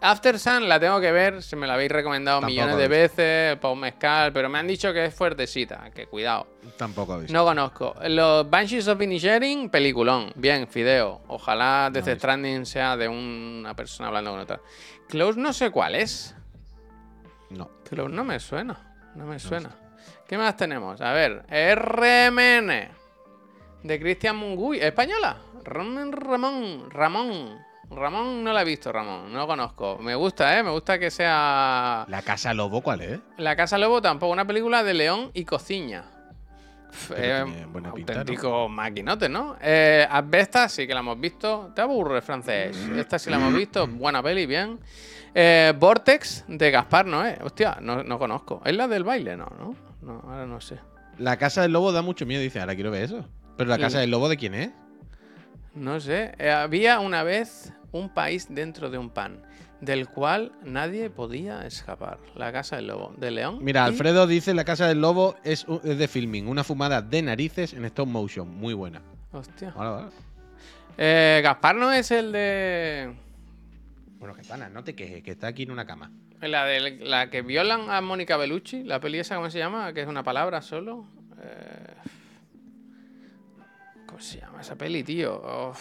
[0.00, 3.56] After Sun la tengo que ver, se me la habéis recomendado Tampoco millones de veces,
[3.58, 6.46] Pau Mezcal, pero me han dicho que es fuertecita, que cuidado.
[6.76, 7.32] Tampoco visto.
[7.32, 7.94] No conozco.
[8.04, 10.32] Los Banshees of Inisherin, peliculón.
[10.36, 11.22] Bien, Fideo.
[11.26, 12.18] Ojalá Death visto.
[12.18, 14.60] Stranding sea de una persona hablando con otra.
[15.08, 16.36] Close no sé cuál es.
[17.50, 17.68] No.
[17.88, 18.96] Close no me suena.
[19.16, 19.70] No me suena.
[20.28, 21.00] ¿Qué más tenemos?
[21.00, 21.44] A ver.
[21.48, 22.88] RMN.
[23.82, 24.78] De Cristian Munguy.
[24.78, 25.38] ¿Española?
[25.64, 26.12] Ramón.
[26.12, 26.90] Ramón.
[26.90, 27.67] Ramón.
[27.90, 29.32] Ramón no la he visto, Ramón.
[29.32, 29.98] No lo conozco.
[29.98, 30.62] Me gusta, ¿eh?
[30.62, 32.04] Me gusta que sea...
[32.08, 33.20] ¿La Casa Lobo cuál es?
[33.36, 34.32] La Casa Lobo tampoco.
[34.32, 36.04] Una película de León y Cociña.
[37.14, 38.20] Eh, buena pinta, ¿no?
[38.20, 39.56] auténtico maquinote, ¿no?
[39.60, 41.70] Eh, Asbestas sí que la hemos visto.
[41.74, 42.76] Te aburre, francés.
[42.96, 43.86] Esta sí la hemos visto.
[43.86, 44.78] Buena peli, bien.
[45.34, 47.38] Eh, Vortex de Gaspar, ¿no es?
[47.42, 48.62] Hostia, no, no conozco.
[48.64, 49.36] ¿Es la del baile?
[49.36, 49.74] No, ¿no?
[50.02, 50.78] No, ahora no sé.
[51.18, 53.24] La Casa del Lobo da mucho miedo, dice, ahora quiero ver eso.
[53.56, 53.78] ¿Pero la.
[53.78, 54.70] Casa del Lobo de quién es?
[55.74, 56.32] No sé.
[56.38, 59.40] Eh, había una vez un país dentro de un pan,
[59.80, 62.18] del cual nadie podía escapar.
[62.34, 63.14] La Casa del Lobo.
[63.16, 63.58] De León.
[63.62, 67.72] Mira, y- Alfredo dice La Casa del Lobo es, de filming, una fumada de narices
[67.72, 69.00] en stop motion, muy buena.
[69.32, 69.70] Hostia.
[69.70, 70.08] Vale, vale.
[70.96, 73.14] Eh, Gaspar no es el de.
[74.18, 76.10] Bueno, que pana, no te quejes, que está aquí en una cama.
[76.40, 79.92] La de la que violan a Mónica Bellucci, la peli esa, ¿cómo se llama?
[79.92, 81.04] Que es una palabra solo.
[81.40, 81.94] Eh,
[84.06, 85.72] ¿Cómo se llama esa peli, tío?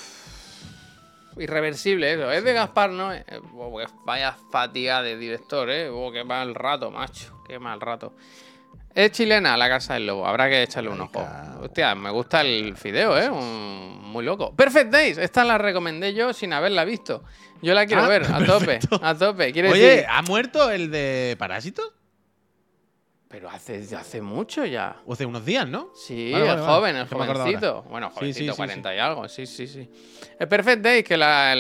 [1.40, 2.32] Irreversible eso.
[2.32, 3.14] Es de Gaspar, ¿no?
[3.14, 3.24] Eh,
[3.56, 5.90] oh, vaya fatiga de director, ¿eh?
[5.90, 7.42] Oh, qué mal rato, macho.
[7.48, 8.14] Qué mal rato.
[8.94, 10.26] Es chilena, La Casa del Lobo.
[10.26, 11.24] Habrá que echarle un ojo.
[11.62, 13.30] Hostia, me gusta el fideo, ¿eh?
[13.30, 14.56] Un- muy loco.
[14.56, 15.18] Perfect Days.
[15.20, 17.24] Esta la recomendé yo sin haberla visto.
[17.62, 18.80] Yo la quiero Ah, ver, a tope.
[19.02, 19.46] A tope.
[19.52, 20.06] Oye, decir...
[20.10, 21.94] ¿ha muerto el de Parásitos?
[23.30, 24.96] Pero hace, hace mucho ya.
[25.06, 25.90] O hace unos días, ¿no?
[25.94, 27.84] Sí, Vale, el vale, joven, el jovencito.
[27.90, 29.28] Bueno, Sí, sí, jovencito, sí, 40 y algo.
[29.28, 29.90] Sí, sí, sí.
[30.40, 31.54] El Perfect Day, que la,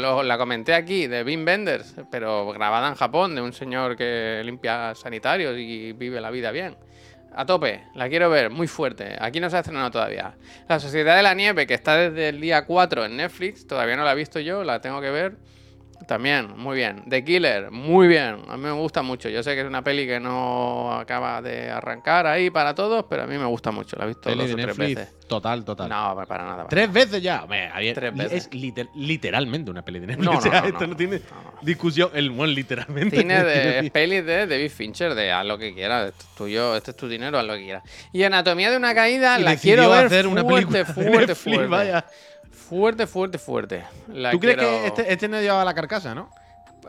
[0.00, 4.42] lo- la comenté aquí, de Wim Wenders, pero grabada en Japón, de un señor que
[4.44, 6.76] limpia sanitarios y vive la vida bien.
[7.36, 9.16] A tope, la quiero ver, muy fuerte.
[9.20, 10.34] Aquí no se ha estrenado todavía.
[10.68, 14.04] La Sociedad de la Nieve, que está desde el día 4 en Netflix, todavía no
[14.04, 15.36] la he visto yo, la tengo que ver.
[16.06, 17.02] También, muy bien.
[17.08, 18.36] The Killer, muy bien.
[18.48, 19.28] A mí me gusta mucho.
[19.28, 23.24] Yo sé que es una peli que no acaba de arrancar ahí para todos, pero
[23.24, 23.96] a mí me gusta mucho.
[23.96, 24.96] La he visto Peli dos de o tres Netflix.
[25.00, 25.26] veces.
[25.26, 25.88] Total, total.
[25.88, 26.56] No, para nada.
[26.58, 27.42] para Tres veces ya.
[27.42, 28.32] Hombre, Tres veces.
[28.46, 30.30] Es liter- literalmente una peli de Netflix.
[30.30, 31.58] No, O sea, no, no, esto no, no, tiene no, no.
[31.62, 32.10] discusión.
[32.14, 33.16] El one, literalmente.
[33.16, 36.92] Cine de pelis de David Fincher, de haz lo que quieras, esto es tuyo, este
[36.92, 37.82] es tu dinero, haz lo que quieras.
[38.12, 41.26] Y Anatomía de una caída Y la quiero ver hacer una fuerte, película de fuerte,
[41.26, 41.66] Netflix, fuerte.
[41.66, 42.06] vaya.
[42.68, 43.84] Fuerte, fuerte, fuerte.
[44.08, 46.28] La ¿Tú crees que este, este no llevaba la carcasa, no?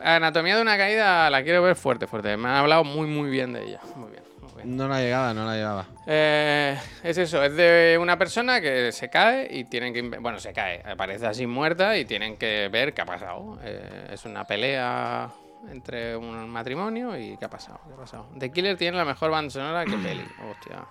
[0.02, 2.36] Anatomía de una caída la quiero ver fuerte, fuerte.
[2.36, 3.80] Me han hablado muy, muy bien de ella.
[3.94, 4.76] Muy bien, muy bien.
[4.76, 5.86] No la llegaba, no la llegaba.
[6.06, 10.02] Eh, es eso, es de una persona que se cae y tienen que...
[10.18, 13.58] Bueno, se cae, aparece así muerta y tienen que ver qué ha pasado.
[13.62, 15.30] Eh, es una pelea
[15.70, 18.28] entre un matrimonio y qué ha pasado, qué ha pasado.
[18.36, 20.24] The Killer tiene la mejor banda sonora que peli.
[20.50, 20.86] Hostia.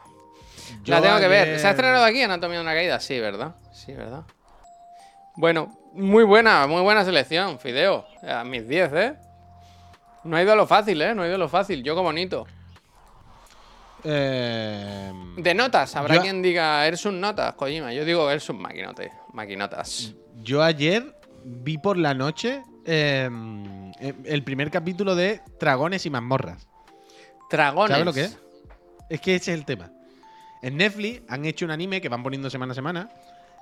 [0.86, 1.60] la tengo que ver.
[1.60, 3.00] ¿Se ha estrenado aquí Anatomía de una caída?
[3.02, 3.56] Sí, ¿verdad?
[3.74, 4.24] Sí, ¿verdad?
[5.38, 8.06] Bueno, muy buena, muy buena selección, Fideo.
[8.28, 9.14] A mis 10, ¿eh?
[10.24, 11.16] No ha ido a lo fácil, ¿eh?
[11.16, 11.84] No ha ido a lo fácil.
[11.84, 12.46] Yo como bonito.
[14.04, 17.94] Eh, De notas, habrá Yo- quien diga, eres un notas, Kojima.
[17.94, 20.14] Yo digo, eres un maquinote, maquinotas.
[20.44, 23.30] Yo ayer vi por la noche eh,
[24.26, 26.68] el primer capítulo de Dragones y mazmorras.
[27.50, 27.92] Dragones.
[27.92, 28.38] ¿Sabes lo que es?
[29.10, 29.92] Es que ese es el tema.
[30.62, 33.10] En Netflix han hecho un anime que van poniendo semana a semana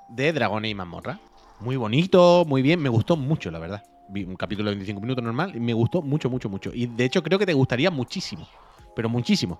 [0.09, 1.17] de dragones y mazmorras.
[1.59, 2.81] Muy bonito, muy bien.
[2.81, 3.83] Me gustó mucho, la verdad.
[4.09, 6.71] Vi un capítulo de 25 minutos normal y me gustó mucho, mucho, mucho.
[6.73, 8.47] Y de hecho creo que te gustaría muchísimo.
[8.95, 9.59] Pero muchísimo.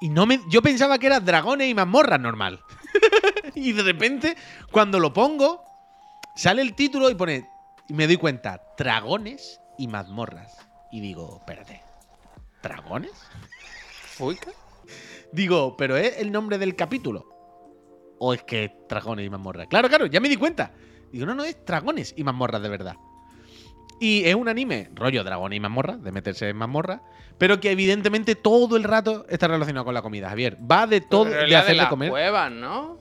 [0.00, 0.40] Y no me.
[0.50, 2.60] Yo pensaba que era dragones y mazmorras normal.
[3.54, 4.36] y de repente,
[4.70, 5.62] cuando lo pongo,
[6.34, 7.48] sale el título y pone.
[7.88, 10.56] Y me doy cuenta, dragones y mazmorras.
[10.92, 11.82] Y digo, espérate.
[12.62, 13.12] ¿Dragones?
[14.16, 14.50] Fuica.
[15.32, 17.35] Digo, ¿pero es el nombre del capítulo?
[18.18, 19.66] ¿O es que es dragones y mazmorras?
[19.68, 20.72] Claro, claro, ya me di cuenta.
[21.12, 22.96] Digo, no, no, es dragones y mazmorras de verdad.
[24.00, 27.00] Y es un anime, rollo dragones y mazmorras, de meterse en mazmorras,
[27.38, 30.58] pero que evidentemente todo el rato está relacionado con la comida, Javier.
[30.70, 32.10] Va de todo, Pero de la hacer de comer.
[32.10, 32.98] cuevas, ¿no?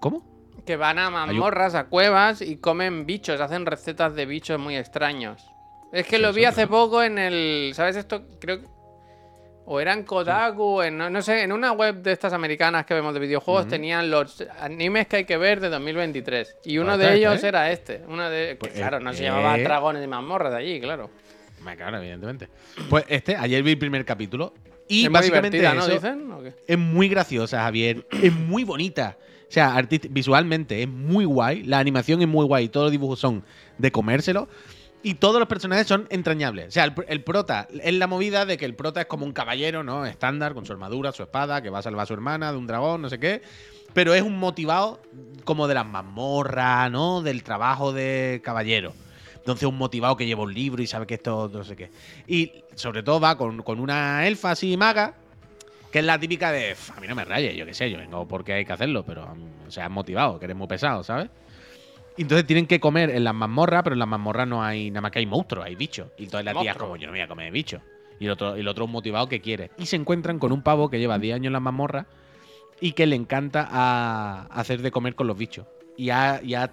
[0.00, 0.24] ¿Cómo?
[0.66, 5.44] Que van a mazmorras, a cuevas y comen bichos, hacen recetas de bichos muy extraños.
[5.92, 7.72] Es que Sí, lo vi hace poco en el.
[7.74, 8.22] ¿Sabes esto?
[8.40, 8.66] Creo que.
[9.66, 12.92] O era en Kotaku, en, no, no sé, en una web de estas americanas que
[12.92, 16.56] vemos de videojuegos tenían los animes que hay que ver de 2023.
[16.64, 17.48] Y uno Pues de ellos este, ¿eh?
[17.48, 18.00] era este.
[18.06, 18.48] Uno de.
[18.48, 21.10] que Pues, claro, no se eh, llamaba Dragones y mazmorras de allí, claro.
[21.76, 22.48] Claro, evidentemente.
[22.90, 24.52] Pues este, ayer vi el primer capítulo.
[24.86, 25.80] Y es muy básicamente ¿no?
[25.80, 26.30] eso- Dicen.
[26.30, 26.52] ¿o qué?
[26.66, 28.06] Es muy graciosa, Javier.
[28.22, 29.16] Es muy bonita.
[29.48, 31.62] O sea, visualmente es muy guay.
[31.62, 32.68] La animación es muy guay.
[32.68, 33.44] Todos los dibujos son
[33.78, 34.48] de comérselo.
[35.04, 36.68] Y todos los personajes son entrañables.
[36.68, 39.26] O sea, el, pr- el prota es la movida de que el prota es como
[39.26, 40.06] un caballero, ¿no?
[40.06, 42.66] Estándar, con su armadura, su espada, que va a salvar a su hermana de un
[42.66, 43.42] dragón, no sé qué.
[43.92, 45.00] Pero es un motivado
[45.44, 47.20] como de las mazmorras, ¿no?
[47.20, 48.94] Del trabajo de caballero.
[49.36, 51.90] Entonces, un motivado que lleva un libro y sabe que esto no sé qué.
[52.26, 55.14] Y sobre todo va con, con una elfa así maga,
[55.92, 57.98] que es la típica de, "F, a mí no me rayes, yo qué sé, yo
[57.98, 61.28] vengo porque hay que hacerlo, pero, mm, o sea, motivado, que eres muy pesado, ¿sabes?
[62.16, 65.00] Y entonces tienen que comer en las mazmorras, pero en las mazmorras no hay nada
[65.02, 66.08] más que hay monstruos, hay bichos.
[66.16, 67.82] Y entonces la tía es como, yo no me voy a comer bichos.
[68.20, 69.70] Y el otro, el otro motivado que quiere.
[69.78, 72.06] Y se encuentran con un pavo que lleva 10 años en las mazmorras
[72.80, 75.66] y que le encanta a- hacer de comer con los bichos.
[75.96, 76.70] Y ha, y ha-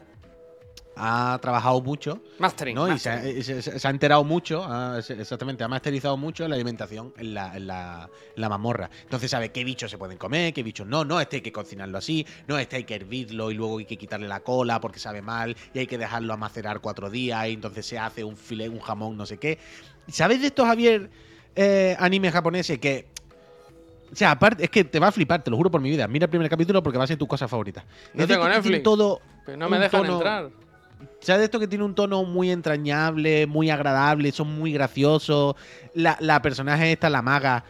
[0.95, 2.75] ha trabajado mucho Mastering.
[2.75, 2.93] ¿no?
[2.93, 3.43] Y se ha, mastering.
[3.43, 7.55] se- se- se ha enterado mucho, ha- exactamente, ha masterizado mucho la alimentación en la,
[7.55, 8.89] en, la, en la mazmorra.
[9.03, 11.05] Entonces sabe qué bichos se pueden comer, qué bichos no.
[11.05, 13.97] No, este hay que cocinarlo así, no, este hay que hervirlo y luego hay que
[13.97, 17.53] quitarle la cola porque sabe mal y hay que dejarlo a macerar cuatro días y
[17.53, 19.57] entonces se hace un filé, un jamón, no sé qué.
[20.09, 21.09] ¿Sabes de estos, Javier,
[21.55, 23.07] eh, animes japoneses que...
[24.11, 26.05] O sea, aparte, es que te va a flipar, te lo juro por mi vida.
[26.05, 27.85] Mira el primer capítulo porque va a ser tu cosa favorita.
[28.13, 28.83] No Es tengo Netflix.
[28.83, 30.49] todo Pero no me dejan tono- entrar.
[31.19, 35.55] ¿Sabes de esto que tiene un tono muy entrañable, muy agradable, son muy graciosos?
[35.93, 37.63] La, la personaje esta, la maga,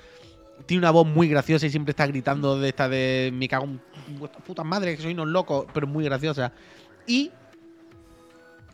[0.66, 3.82] tiene una voz muy graciosa y siempre está gritando de esta de me cago en
[4.20, 6.52] vuestras putas madres, que soy unos locos, pero muy graciosa.
[7.08, 7.32] Y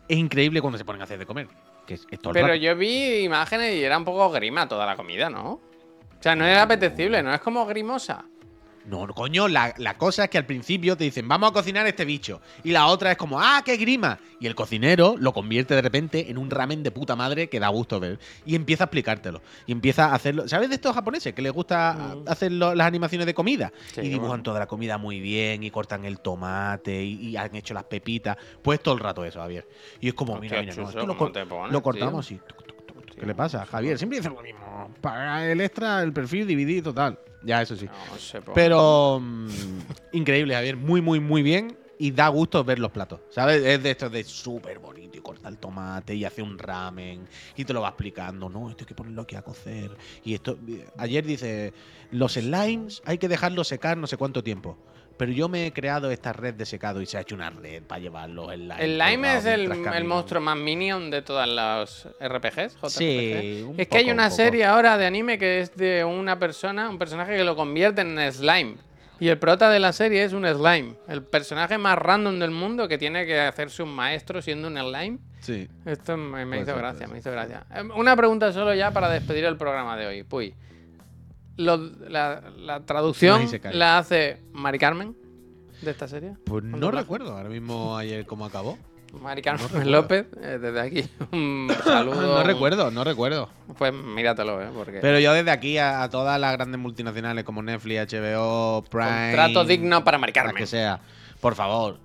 [0.08, 1.48] es increíble cuando se ponen a hacer de comer.
[1.86, 4.84] Que es, es todo el Pero yo vi imágenes y era un poco grima toda
[4.86, 5.52] la comida, ¿no?
[5.52, 8.24] O sea, no es apetecible, no es como grimosa.
[8.88, 12.06] No, coño, la, la cosa es que al principio te dicen, vamos a cocinar este
[12.06, 12.40] bicho.
[12.64, 14.18] Y la otra es como, ¡ah, qué grima!
[14.40, 17.68] Y el cocinero lo convierte de repente en un ramen de puta madre que da
[17.68, 18.18] gusto ver.
[18.46, 19.42] Y empieza a explicártelo.
[19.66, 20.48] Y empieza a hacerlo.
[20.48, 22.28] ¿Sabes de estos japoneses que les gusta Mm.
[22.28, 23.72] hacer lo- las animaciones de comida?
[23.94, 24.42] Sí, y dibujan bueno.
[24.44, 28.38] toda la comida muy bien, y cortan el tomate, y, y han hecho las pepitas.
[28.62, 29.68] Pues todo el rato eso, Javier.
[30.00, 32.26] Y es como, Hostia, mira, mira, no, Chuso, lo, ¿cómo cor- te pones, lo cortamos
[32.26, 32.38] tío?
[32.38, 32.54] así.
[33.18, 33.66] ¿Qué le pasa?
[33.66, 34.90] Javier, siempre dice lo mismo.
[35.00, 37.18] Paga el extra, el perfil, dividir, total.
[37.42, 37.86] Ya, eso sí.
[37.86, 38.40] No sé.
[38.54, 39.48] Pero mm,
[40.12, 40.76] increíble, Javier.
[40.76, 41.76] Muy, muy, muy bien.
[42.00, 43.20] Y da gusto ver los platos.
[43.30, 43.64] ¿Sabes?
[43.64, 45.18] Es de estos de súper bonito.
[45.18, 47.26] Y corta el tomate y hace un ramen.
[47.56, 48.48] Y te lo va explicando.
[48.48, 49.90] No, esto hay que ponerlo aquí a cocer.
[50.24, 50.58] Y esto.
[50.96, 51.72] Ayer dice:
[52.12, 54.76] Los slimes hay que dejarlos secar no sé cuánto tiempo.
[55.18, 57.82] Pero yo me he creado esta red de secado y se ha hecho una red
[57.82, 58.78] para llevar los slimes.
[58.78, 62.76] El Lime es el, el monstruo más minion de todas las RPGs.
[62.76, 62.88] JRPG.
[62.88, 66.38] Sí, un es que hay una un serie ahora de anime que es de una
[66.38, 68.76] persona, un personaje que lo convierte en slime.
[69.20, 70.94] Y el prota de la serie es un slime.
[71.08, 75.18] El personaje más random del mundo que tiene que hacerse un maestro siendo un slime.
[75.40, 75.68] Sí.
[75.84, 77.66] Esto me, hizo ser, gracia, me hizo gracia.
[77.74, 80.22] Eh, Una pregunta solo ya para despedir el programa de hoy.
[80.22, 80.54] Puy.
[81.58, 81.76] Lo-
[82.08, 85.14] la, la traducción la hace Mari Carmen
[85.82, 86.32] de esta serie.
[86.44, 88.78] Pues ¿Cuánto no recuerdo ahora mismo ayer cómo acabó.
[89.22, 89.90] Mari Carmen.
[89.90, 91.04] López, eh, desde aquí.
[91.32, 92.20] Un saludo.
[92.38, 93.48] No recuerdo, no recuerdo.
[93.78, 94.68] Pues míratelo, ¿eh?
[94.74, 94.98] Porque.
[95.00, 99.32] Pero yo desde aquí a, a todas las grandes multinacionales como Netflix, HBO, Prime.
[99.34, 100.56] Contrato digno para Mari Carmen.
[100.56, 101.00] que sea.
[101.40, 101.98] Por favor,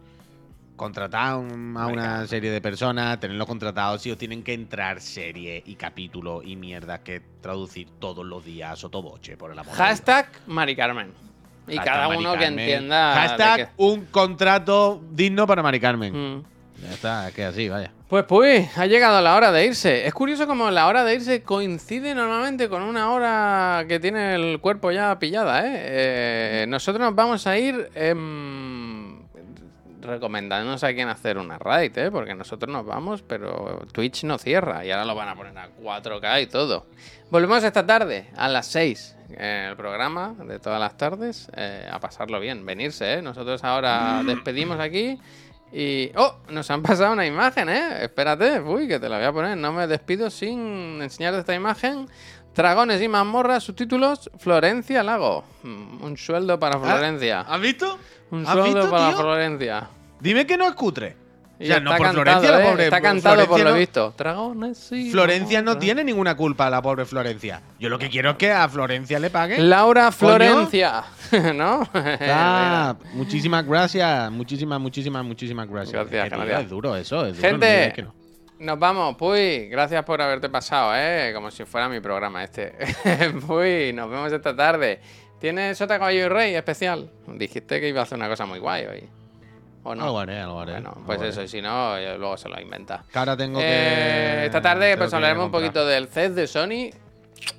[0.84, 4.02] contratad a un- a una serie de personas, tenerlos contratados.
[4.02, 8.78] Si os tienen que entrar serie y capítulo y mierda que traducir todos los días,
[8.80, 9.74] sotoboche, por el amor.
[9.76, 11.12] Hashtag Mari Carmen.
[11.68, 13.14] Y Hashtag cada uno que entienda.
[13.16, 16.14] Hashtag un contrato digno para Mari Carmen.
[16.14, 16.44] Mm.
[16.84, 17.92] Ya está, es que así, vaya.
[18.10, 20.06] Pues pues, ha llegado la hora de irse.
[20.06, 24.60] Es curioso como la hora de irse coincide normalmente con una hora que tiene el
[24.60, 25.72] cuerpo ya pillada, ¿eh?
[25.76, 28.83] Eh, nosotros nos vamos a ir em,
[30.04, 32.12] recomendándonos a quién hacer una raid, ¿eh?
[32.12, 35.70] Porque nosotros nos vamos, pero Twitch no cierra y ahora lo van a poner a
[35.76, 36.86] 4K y todo.
[37.30, 42.00] Volvemos esta tarde a las 6 en el programa de todas las tardes eh, a
[42.00, 43.22] pasarlo bien, venirse, ¿eh?
[43.22, 45.20] Nosotros ahora despedimos aquí
[45.72, 46.12] y...
[46.16, 46.38] ¡Oh!
[46.50, 48.04] Nos han pasado una imagen, ¿eh?
[48.04, 49.58] Espérate, uy, que te la voy a poner.
[49.58, 52.08] No me despido sin enseñarte esta imagen.
[52.56, 55.44] Dragones y mazmorras, subtítulos, Florencia Lago.
[55.64, 57.42] Mm, Un sueldo para Florencia.
[57.42, 57.98] ¿Has visto?
[58.32, 59.18] Un ¿Has sueldo visto, para tío?
[59.18, 59.88] Florencia.
[60.20, 61.18] Dime que no es cutre.
[61.60, 62.70] Y O sea, no por cantado, Florencia, la ¿eh?
[62.72, 64.14] pobre- Está cantado por lo no- visto.
[64.18, 67.62] Dragones y Florencia no tiene ninguna culpa, la pobre Florencia.
[67.80, 69.70] Yo lo que quiero es que a Florencia le paguen.
[69.70, 70.12] Laura.
[70.12, 71.04] Florencia.
[71.56, 71.88] ¿No?
[71.94, 76.10] Ah, muchísimas gracias, muchísimas, muchísimas, muchísimas gracias.
[76.10, 76.62] Gracias, gracias.
[76.64, 77.50] Es duro eso, es duro.
[77.50, 78.14] Gente, no
[78.64, 79.68] Nos vamos, Puy.
[79.68, 81.32] Gracias por haberte pasado, ¿eh?
[81.34, 82.74] Como si fuera mi programa este.
[83.48, 85.02] Puy, nos vemos esta tarde.
[85.40, 87.10] ¿Tienes Sota Caballo y Rey especial?
[87.28, 89.04] Dijiste que iba a hacer una cosa muy guay hoy.
[89.84, 90.06] ¿O no?
[90.06, 90.72] Algo haré, algo haré.
[90.74, 91.30] Bueno, pues haré.
[91.30, 93.04] eso, y si no, luego se lo inventa.
[93.14, 93.64] Ahora tengo Eh,
[94.40, 94.46] que.
[94.46, 96.90] esta tarde pues que hablaremos un poquito del CES de Sony.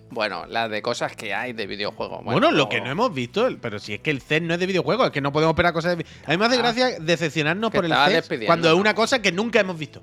[0.08, 2.24] Bueno, las de cosas que hay de videojuegos.
[2.24, 4.66] Bueno, lo que no hemos visto, pero si es que el CES no es de
[4.66, 6.06] videojuegos, es que no podemos esperar cosas de.
[6.24, 6.58] A mí me hace Ah.
[6.58, 10.00] gracia decepcionarnos por el CES despidiendo, cuando es una cosa que nunca hemos visto.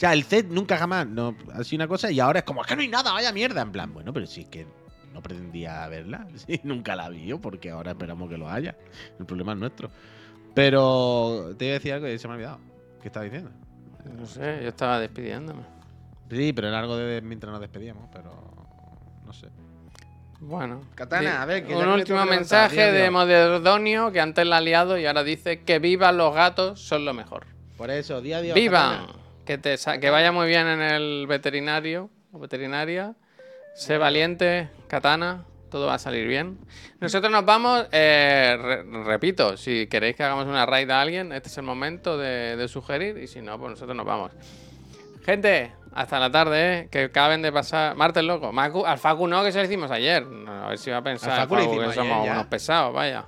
[0.00, 2.62] O sea, el CES nunca jamás no, ha sido una cosa y ahora es como,
[2.62, 3.60] es que no hay nada, vaya mierda.
[3.60, 4.66] En plan, bueno, pero si es que
[5.12, 6.26] no pretendía verla,
[6.62, 8.74] nunca la vi yo, porque ahora esperamos que lo haya.
[9.18, 9.90] El problema es nuestro.
[10.54, 12.60] Pero te iba a decir algo y se me ha olvidado.
[13.02, 13.50] ¿Qué estaba diciendo?
[14.18, 15.64] No sé, yo estaba despidiéndome.
[16.30, 18.32] Sí, pero era algo de mientras nos despedíamos, pero
[19.26, 19.48] no sé.
[20.40, 20.80] Bueno.
[20.94, 23.10] Katana, a ver, que Un último mensaje de.
[23.10, 27.12] Moderdonio que antes la ha liado y ahora dice que vivan los gatos, son lo
[27.12, 27.44] mejor.
[27.76, 28.54] Por eso, día a día.
[28.54, 29.20] ¡Vivan!
[29.50, 33.14] Que, te que vaya muy bien en el veterinario o veterinaria.
[33.74, 35.42] Sé valiente, katana,
[35.72, 36.56] todo va a salir bien.
[37.00, 41.48] Nosotros nos vamos, eh, re- repito, si queréis que hagamos una raid a alguien, este
[41.48, 44.30] es el momento de, de sugerir y si no, pues nosotros nos vamos.
[45.24, 46.88] Gente, hasta la tarde, ¿eh?
[46.88, 47.96] que acaben de pasar.
[47.96, 48.52] Martes loco.
[48.52, 50.24] Macu- al Facu no, que se lo hicimos ayer.
[50.24, 52.32] No, a ver si va a pensar Al Facu que somos ya.
[52.34, 53.26] unos pesados, vaya.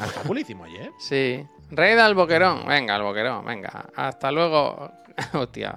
[0.00, 0.90] Al Facu lo hicimos ayer.
[0.98, 1.46] Sí.
[1.70, 2.66] Raid al boquerón.
[2.66, 3.86] Venga, al boquerón, venga.
[3.94, 4.90] Hasta luego.
[5.32, 5.72] Hostia,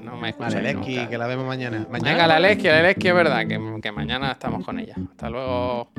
[0.00, 0.56] no me escucho.
[0.56, 1.86] Vale, que la vemos mañana.
[1.90, 2.12] mañana.
[2.12, 4.94] Venga, la Lesky, la Lesky es verdad, que, que mañana estamos con ella.
[5.10, 5.90] Hasta luego.